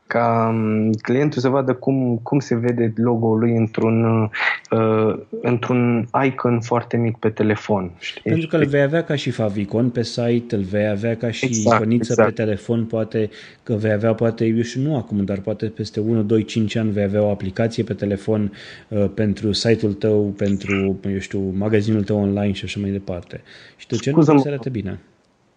[0.06, 4.30] ca um, clientul să vadă cum, cum se vede logo-ul lui într-un,
[4.70, 7.90] uh, într-un icon foarte mic pe telefon.
[7.98, 8.20] Știi?
[8.24, 11.44] Pentru că îl vei avea ca și favicon pe site, îl vei avea ca și
[11.44, 12.34] exact, iconiță exact.
[12.34, 13.30] pe telefon, poate
[13.62, 16.90] că vei avea, poate, eu știu, nu acum, dar poate peste 1, 2, 5 ani
[16.90, 18.52] vei avea o aplicație pe telefon
[18.88, 23.40] uh, pentru site-ul tău, pentru, eu știu, magazinul tău online și așa mai departe.
[23.76, 25.00] Și de ce nu se arate bine?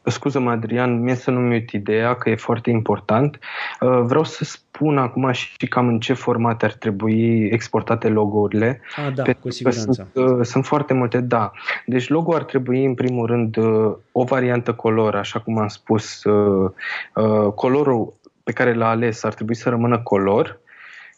[0.04, 3.40] Scuză-mă Adrian, mie să nu-mi uit ideea că e foarte important.
[3.80, 8.82] Uh, vreau să spun acum și cam în ce format ar trebui exportate logourile.
[8.96, 9.92] Ah, da, cu siguranță.
[9.92, 11.52] Sunt, uh, sunt foarte multe, da.
[11.86, 16.22] Deci logo ar trebui în primul rând uh, o variantă color, așa cum am spus.
[17.56, 20.60] Colorul pe care l-a ales ar trebui să rămână color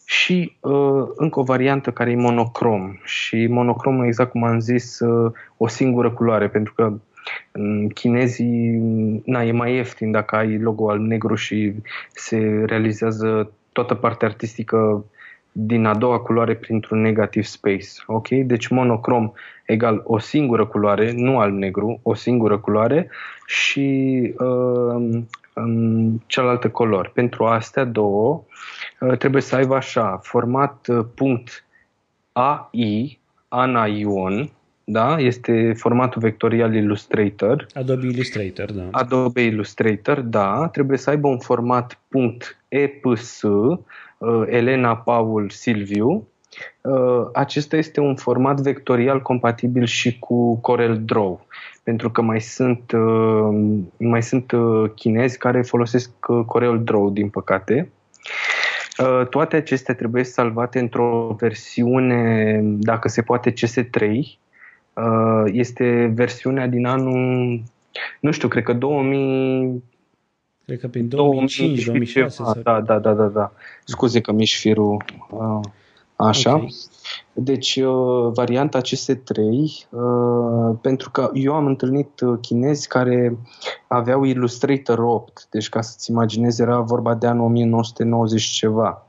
[0.04, 5.32] și uh, încă o variantă care e monocrom și monocromul, exact cum am zis, uh,
[5.56, 6.92] o singură culoare, pentru că
[7.94, 11.74] Chinezii, na, e mai ieftin dacă ai logo al negru și
[12.12, 15.04] se realizează toată partea artistică
[15.52, 17.88] din a doua culoare printr-un negativ space.
[18.06, 18.28] Ok?
[18.28, 19.32] Deci monocrom
[19.64, 23.10] egal o singură culoare, nu alb-negru, o singură culoare
[23.46, 25.22] și uh,
[25.54, 27.10] um, cealaltă culori.
[27.10, 28.44] Pentru astea două
[29.00, 31.64] uh, trebuie să aibă așa, format uh, punct
[32.32, 33.20] AI,
[33.88, 34.50] Ion,
[34.84, 35.16] da?
[35.18, 37.66] Este formatul vectorial Illustrator.
[37.74, 38.88] Adobe Illustrator, da.
[38.90, 40.68] Adobe Illustrator, da.
[40.72, 42.00] Trebuie să aibă un format
[42.68, 43.78] .eps, uh,
[44.46, 46.26] Elena Paul Silviu.
[46.80, 51.46] Uh, acesta este un format vectorial compatibil și cu Corel Draw,
[51.82, 54.52] pentru că mai sunt, uh, mai sunt
[54.94, 56.10] chinezi care folosesc
[56.46, 57.90] Corel Draw, din păcate.
[59.30, 64.41] Toate acestea trebuie salvate într-o versiune, dacă se poate, CS3, Uh,
[65.46, 67.62] este versiunea din anul,
[68.20, 69.82] nu știu, cred că 2000...
[70.64, 72.42] Cred că prin 2005, 2006.
[72.62, 73.52] Da, da, da, da, da.
[73.84, 75.60] Scuze că mișc firul uh,
[76.16, 76.54] așa.
[76.54, 76.74] Okay.
[77.32, 79.36] Deci, uh, varianta CS3,
[80.80, 83.36] pentru că eu am întâlnit chinezi care
[83.86, 89.06] aveau Illustrator 8, deci ca să-ți imaginezi, era vorba de anul 1990 ceva.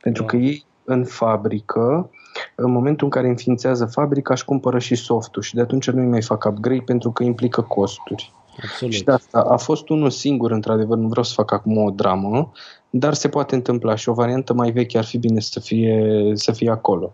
[0.00, 0.28] Pentru da.
[0.28, 2.10] că ei în fabrică
[2.54, 6.22] în momentul în care înființează fabrica, își cumpără și softul și de atunci nu-i mai
[6.22, 8.32] fac upgrade pentru că implică costuri.
[8.62, 8.94] Absolut.
[8.94, 12.52] Și de asta a fost unul singur, într-adevăr, nu vreau să fac acum o dramă,
[12.90, 16.52] dar se poate întâmpla și o variantă mai veche ar fi bine să fie, să
[16.52, 17.12] fie acolo.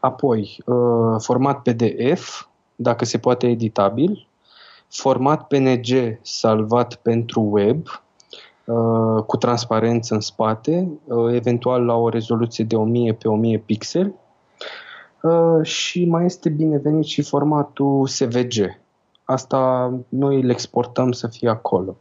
[0.00, 4.28] Apoi, uh, format PDF, dacă se poate editabil,
[4.88, 7.86] format PNG salvat pentru web,
[8.64, 14.06] uh, cu transparență în spate, uh, eventual la o rezoluție de 1000 pe 1000 pixel,
[14.06, 14.29] Uh,
[15.62, 18.80] și mai este binevenit și formatul SVG.
[19.24, 21.96] Asta noi îl exportăm să fie acolo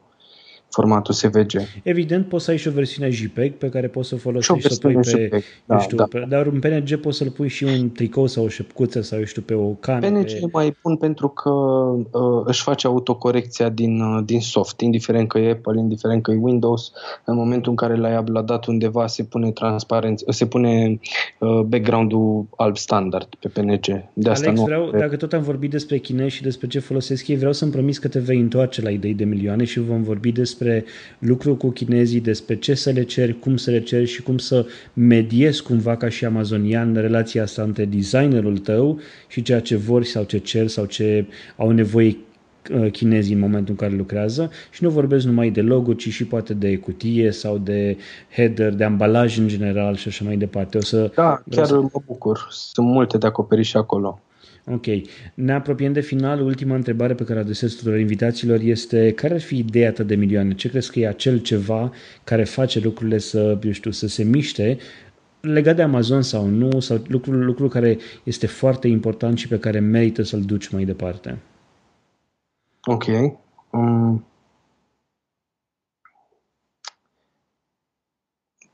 [0.70, 1.62] formatul SVG.
[1.84, 4.80] Evident, poți să ai și o versiune JPEG pe care poți să o folosești să
[4.80, 6.04] pui pe, JPEG, da, știu, da.
[6.04, 9.24] pe, dar în PNG poți să-l pui și un tricou sau o șepcuță sau, eu
[9.24, 10.08] știu, pe o cană.
[10.08, 10.48] PNG pe...
[10.52, 15.52] mai pun pentru că uh, își face autocorecția din, uh, din soft, indiferent că e
[15.52, 16.92] Apple, indiferent că e Windows,
[17.26, 21.00] în momentul în care l-ai uploadat undeva se pune transparență, se pune
[21.40, 23.86] uh, background-ul alb standard pe PNG.
[24.14, 27.28] De asta Alex, nu vreau, dacă tot am vorbit despre chinezi și despre ce folosesc
[27.28, 30.32] ei, vreau să-mi promis că te vei întoarce la idei de milioane și vom vorbi
[30.32, 30.86] despre despre
[31.20, 34.66] lucru cu chinezii, despre ce să le ceri, cum să le ceri și cum să
[34.94, 40.24] mediezi cumva ca și amazonian relația asta între designerul tău și ceea ce vor sau
[40.24, 42.18] ce cer sau ce au nevoie
[42.72, 46.26] uh, chinezii în momentul în care lucrează și nu vorbesc numai de logo, ci și
[46.26, 47.98] poate de cutie sau de
[48.36, 50.78] header, de ambalaj în general și așa mai departe.
[50.78, 51.76] O să da, chiar să...
[51.76, 52.48] mă bucur.
[52.50, 54.20] Sunt multe de acoperit și acolo.
[54.72, 54.86] Ok.
[55.34, 56.42] Ne apropiem de final.
[56.42, 60.16] Ultima întrebare pe care o adresez tuturor invitațiilor este care ar fi ideea ta de
[60.16, 60.54] milioane?
[60.54, 61.92] Ce crezi că e acel ceva
[62.24, 64.78] care face lucrurile să, eu știu, să se miște
[65.42, 69.80] legat de Amazon sau nu, sau lucru, lucru care este foarte important și pe care
[69.80, 71.38] merită să-l duci mai departe?
[72.84, 73.06] Ok.
[73.70, 74.26] Um,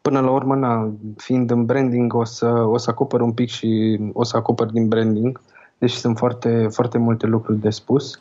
[0.01, 3.99] până la urmă, na, fiind în branding, o să, o să acopăr un pic și
[4.13, 5.41] o să acopăr din branding,
[5.85, 8.19] deși sunt foarte, foarte multe lucruri de spus.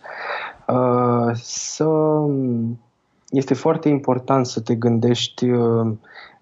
[0.69, 1.89] Uh, să,
[3.29, 5.87] este foarte important să te gândești uh,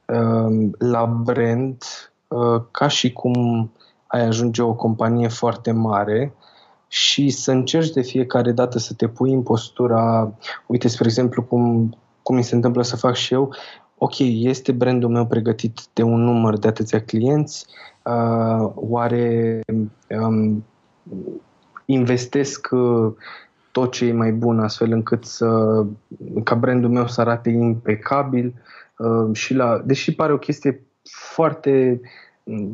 [0.07, 1.83] uh, la brand
[2.29, 3.71] uh, ca și cum
[4.07, 6.35] ai ajunge o companie foarte mare
[6.89, 10.33] și să încerci de fiecare dată să te pui în postura,
[10.67, 13.55] uite, spre exemplu, cum, cum mi se întâmplă să fac și eu,
[13.99, 17.67] ok, este brandul meu pregătit de un număr de atâția clienți,
[18.05, 19.61] uh, oare
[20.21, 20.65] um,
[21.85, 23.13] investesc uh,
[23.71, 25.83] tot ce e mai bun astfel încât să,
[26.45, 28.55] ca brandul meu să arate impecabil
[28.99, 32.01] uh, și la, deși pare o chestie foarte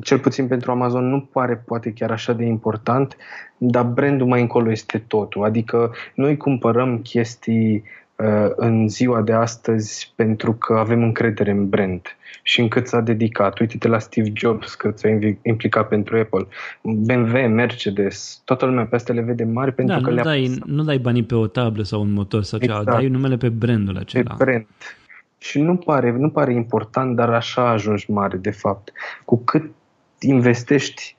[0.01, 3.17] cel puțin pentru Amazon nu pare poate chiar așa de important,
[3.59, 5.45] dar brandul mai încolo este totul.
[5.45, 8.08] Adică noi cumpărăm chestii uh,
[8.57, 12.03] în ziua de astăzi pentru că avem încredere în brand
[12.43, 13.59] și în cât s-a dedicat.
[13.59, 15.09] Uite-te la Steve Jobs cât s-a
[15.43, 16.47] implicat pentru Apple.
[16.83, 20.59] BMW, Mercedes, toată lumea pe astea le vede mari pentru da, că nu le dai,
[20.65, 22.85] nu dai banii pe o tablă sau un motor sau exact.
[22.85, 24.35] ceva, dai numele pe brandul acela.
[24.35, 24.67] Pe brand.
[25.39, 28.93] Și nu pare, nu pare important, dar așa ajungi mare, de fapt.
[29.25, 29.71] Cu cât
[30.21, 31.17] investești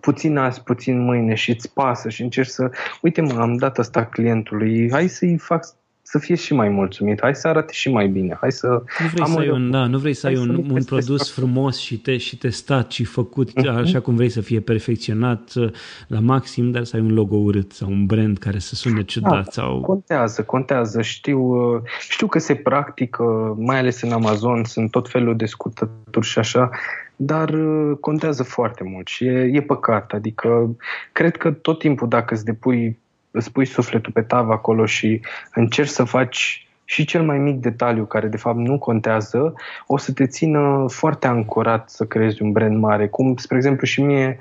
[0.00, 4.04] puțin azi, puțin mâine și îți pasă și încerci să, uite mă, am dat asta
[4.04, 5.64] clientului, hai să-i fac
[6.12, 8.66] să fie și mai mulțumit, hai să arate și mai bine, hai să...
[8.66, 11.98] Nu vrei să ai un, da, nu vrei să ai un, un produs frumos și,
[11.98, 13.82] te, și testat și făcut uh-huh.
[13.82, 15.70] așa cum vrei să fie perfecționat uh,
[16.06, 19.44] la maxim, dar să ai un logo urât sau un brand care să sune ciudat.
[19.44, 19.80] Da, sau...
[19.80, 21.02] Contează, contează.
[21.02, 23.22] Știu, uh, știu că se practică,
[23.58, 26.70] mai ales în Amazon, sunt tot felul de scurtături și așa,
[27.16, 30.12] dar uh, contează foarte mult și e, e păcat.
[30.12, 30.76] Adică,
[31.12, 33.00] cred că tot timpul dacă îți depui
[33.32, 35.20] îți pui sufletul pe tavă acolo și
[35.54, 39.54] încerci să faci și cel mai mic detaliu, care de fapt nu contează,
[39.86, 43.08] o să te țină foarte ancorat să creezi un brand mare.
[43.08, 44.38] Cum, spre exemplu, și mie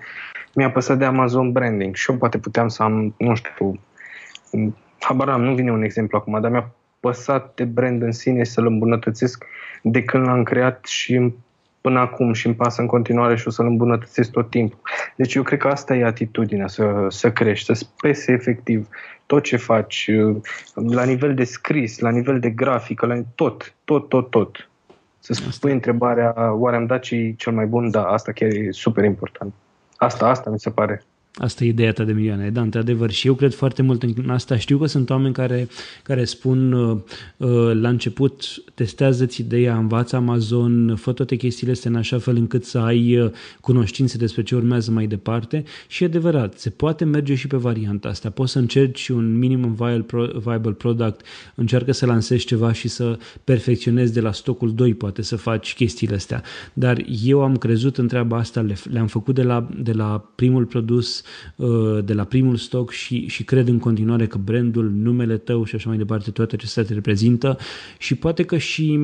[0.54, 3.80] mi-a păsat de Amazon Branding și eu poate puteam să am, nu știu,
[5.00, 8.66] habar am, nu vine un exemplu acum, dar mi-a păsat de brand în sine să-l
[8.66, 9.46] îmbunătățesc
[9.82, 11.34] de când l-am creat și
[11.82, 14.80] până acum și îmi pasă în continuare și o să-l îmbunătățesc tot timpul.
[15.16, 18.88] Deci eu cred că asta e atitudinea, să, să crești, să spese efectiv
[19.26, 20.36] tot ce faci, uh,
[20.74, 24.70] la nivel de scris, la nivel de grafică, la tot, tot, tot, tot.
[25.20, 27.92] Să spui întrebarea, oare am dat ce cel mai bun?
[27.92, 29.54] Da, asta chiar e super important.
[29.96, 31.04] Asta, asta mi se pare.
[31.34, 33.12] Asta e ideea ta de milioane, da, într-adevăr.
[33.12, 34.58] Și eu cred foarte mult în asta.
[34.58, 35.68] Știu că sunt oameni care,
[36.04, 36.98] care spun uh,
[37.38, 42.66] uh, la început, testează-ți ideea, învață Amazon, fă toate chestiile astea în așa fel încât
[42.66, 45.64] să ai uh, cunoștințe despre ce urmează mai departe.
[45.88, 48.30] Și e adevărat, se poate merge și pe varianta asta.
[48.30, 49.74] Poți să încerci un minimum
[50.44, 51.26] viable product,
[51.56, 56.16] încearcă să lansezi ceva și să perfecționezi de la stocul 2, poate să faci chestiile
[56.16, 56.44] astea.
[56.74, 60.66] Dar eu am crezut în treaba asta, le, le-am făcut de la, de la primul
[60.66, 61.21] produs
[61.56, 65.76] Uh, de la primul stoc și, și cred în continuare că brandul, numele tău și
[65.76, 67.58] așa mai departe, toate acestea te reprezintă.
[67.98, 69.00] Și poate că și,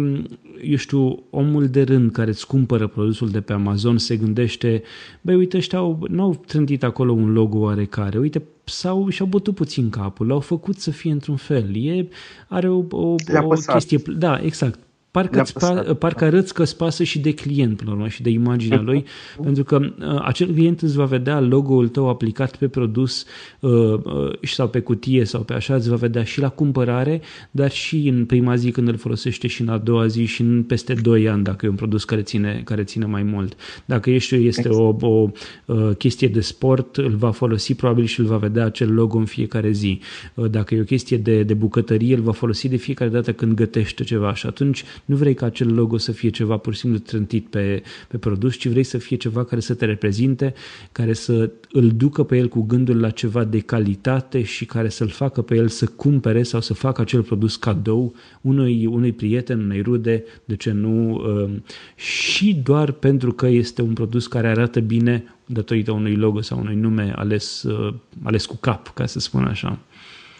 [0.62, 4.84] eu știu, omul de rând care îți cumpără produsul de pe Amazon se gândește,
[5.22, 9.90] băi, uite, ăștia au, n-au trântit acolo un logo oarecare, uite, sau și-au bătut puțin
[9.90, 11.76] capul, l-au făcut să fie într-un fel.
[11.76, 12.08] E,
[12.48, 14.02] are o, o, o chestie...
[14.18, 14.80] Da, exact
[15.22, 18.82] parcă, spa, parcă arăți că spasă și de client, până la urmă, și de imaginea
[18.82, 19.06] lui,
[19.44, 23.26] pentru că uh, acel client îți va vedea logo-ul tău aplicat pe produs
[23.60, 27.72] uh, uh, sau pe cutie sau pe așa, îți va vedea și la cumpărare, dar
[27.72, 30.94] și în prima zi când îl folosește și în a doua zi și în peste
[30.94, 33.56] 2 ani, dacă e un produs care ține, care ține mai mult.
[33.86, 35.30] Dacă ești, este o, o, o
[35.66, 39.26] uh, chestie de sport, îl va folosi probabil și îl va vedea acel logo în
[39.26, 40.00] fiecare zi.
[40.34, 43.54] Uh, dacă e o chestie de, de bucătărie, îl va folosi de fiecare dată când
[43.54, 47.00] gătește ceva și atunci nu vrei ca acel logo să fie ceva pur și simplu
[47.00, 50.54] trântit pe, pe produs, ci vrei să fie ceva care să te reprezinte,
[50.92, 55.08] care să îl ducă pe el cu gândul la ceva de calitate și care să-l
[55.08, 59.82] facă pe el să cumpere sau să facă acel produs cadou unui, unui prieten, unei
[59.82, 61.64] rude, de ce nu, um,
[61.96, 66.76] și doar pentru că este un produs care arată bine datorită unui logo sau unui
[66.76, 67.94] nume ales, uh,
[68.24, 69.80] ales cu cap, ca să spun așa.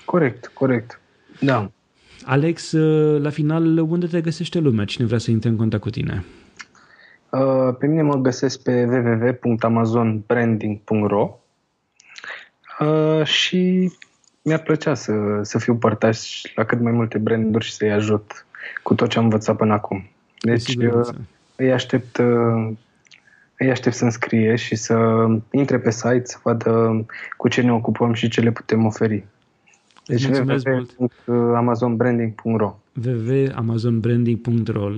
[0.06, 1.02] Corect, corect.
[1.40, 1.72] Da.
[2.30, 4.86] Alex, uh, la final, unde te găsește lumea?
[4.86, 6.26] Cine vrea să intre în contact cu tine?
[7.30, 11.40] Uh, pe mine mă găsesc pe www.amazonbranding.ro
[12.80, 13.92] uh, și
[14.42, 18.46] mi-ar plăcea să, să fiu părtaș la cât mai multe branduri și să-i ajut
[18.84, 20.10] cu tot ce am învățat până acum.
[20.40, 20.78] Deci
[21.56, 22.18] îi aștept,
[23.58, 27.06] îi aștept să înscrie și să intre pe site să vadă
[27.38, 29.26] cu ce ne ocupăm și ce le putem oferi.
[30.08, 30.66] Deci Mulțumesc
[30.98, 31.12] mult.
[31.56, 32.76] amazonbranding.ro
[33.06, 34.90] www.amazonbranding.ro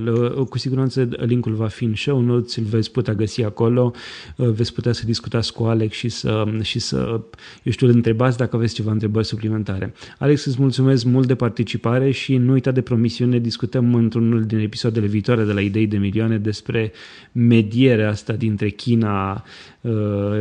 [0.49, 3.93] Cu siguranță linkul va fi în show notes, îl veți putea găsi acolo,
[4.35, 7.21] veți putea să discutați cu Alex și să, și să
[7.63, 9.93] eu știu, îl întrebați dacă aveți ceva întrebări suplimentare.
[10.19, 15.05] Alex, îți mulțumesc mult de participare și nu uita de promisiune, discutăm într-unul din episoadele
[15.05, 16.91] viitoare de la Idei de Milioane despre
[17.31, 19.41] medierea asta dintre China uh,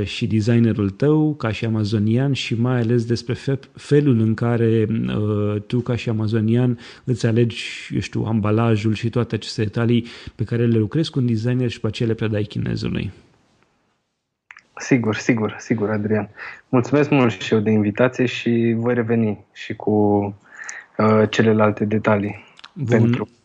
[0.04, 5.62] și designerul tău ca și amazonian și mai ales despre fe- felul în care uh,
[5.66, 10.66] tu ca și amazonian îți alegi, eu știu, ambalajul și toate aceste detalii pe care
[10.66, 13.10] le lucrezi cu un designer și pe aceea le predai chinezului.
[14.76, 16.28] Sigur, sigur, sigur, Adrian.
[16.68, 19.90] Mulțumesc mult și eu de invitație și voi reveni și cu
[20.96, 22.44] uh, celelalte detalii.
[22.72, 22.86] Bun.
[22.86, 23.37] Pentru Ehm,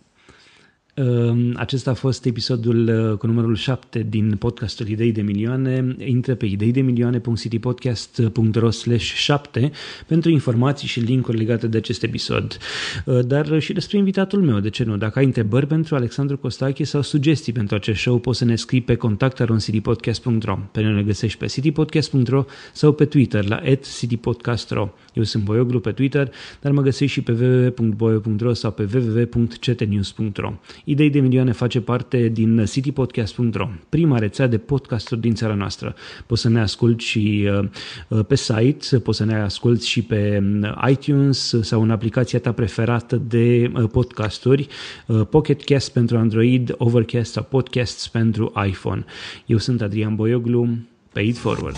[1.56, 5.96] acesta a fost episodul uh, cu numărul 7 din podcastul Idei de Milioane.
[5.98, 9.72] Intră pe ideidemilioane.citypodcast.ro slash 7
[10.08, 12.58] pentru informații și linkuri legate de acest episod.
[13.06, 14.98] Uh, dar și despre invitatul meu, de ce nu?
[14.98, 18.82] Dacă ai întrebări pentru Alexandru Costache sau sugestii pentru acest show, poți să ne scrii
[18.82, 23.62] pe contactaroncitypodcast.ro Pe noi ne găsești pe citypodcast.ro sau pe Twitter la
[23.98, 30.54] citypodcast.ro Eu sunt Boioglu pe Twitter, dar mă găsești și pe www.boio.ro sau pe www.ctnews.ro
[30.84, 35.96] Idei de milioane face parte din citypodcast.ro, prima rețea de podcasturi din țara noastră.
[36.26, 37.70] Poți să ne asculti și uh,
[38.08, 42.52] uh, pe site, poți să ne asculti și pe um, iTunes sau în aplicația ta
[42.52, 44.68] preferată de uh, podcasturi,
[45.30, 49.06] Pocket Cast pentru Android, Overcast sau Podcasts pentru iPhone.
[49.46, 50.68] Eu sunt Adrian Boioglu,
[51.14, 51.78] Pay It Forward.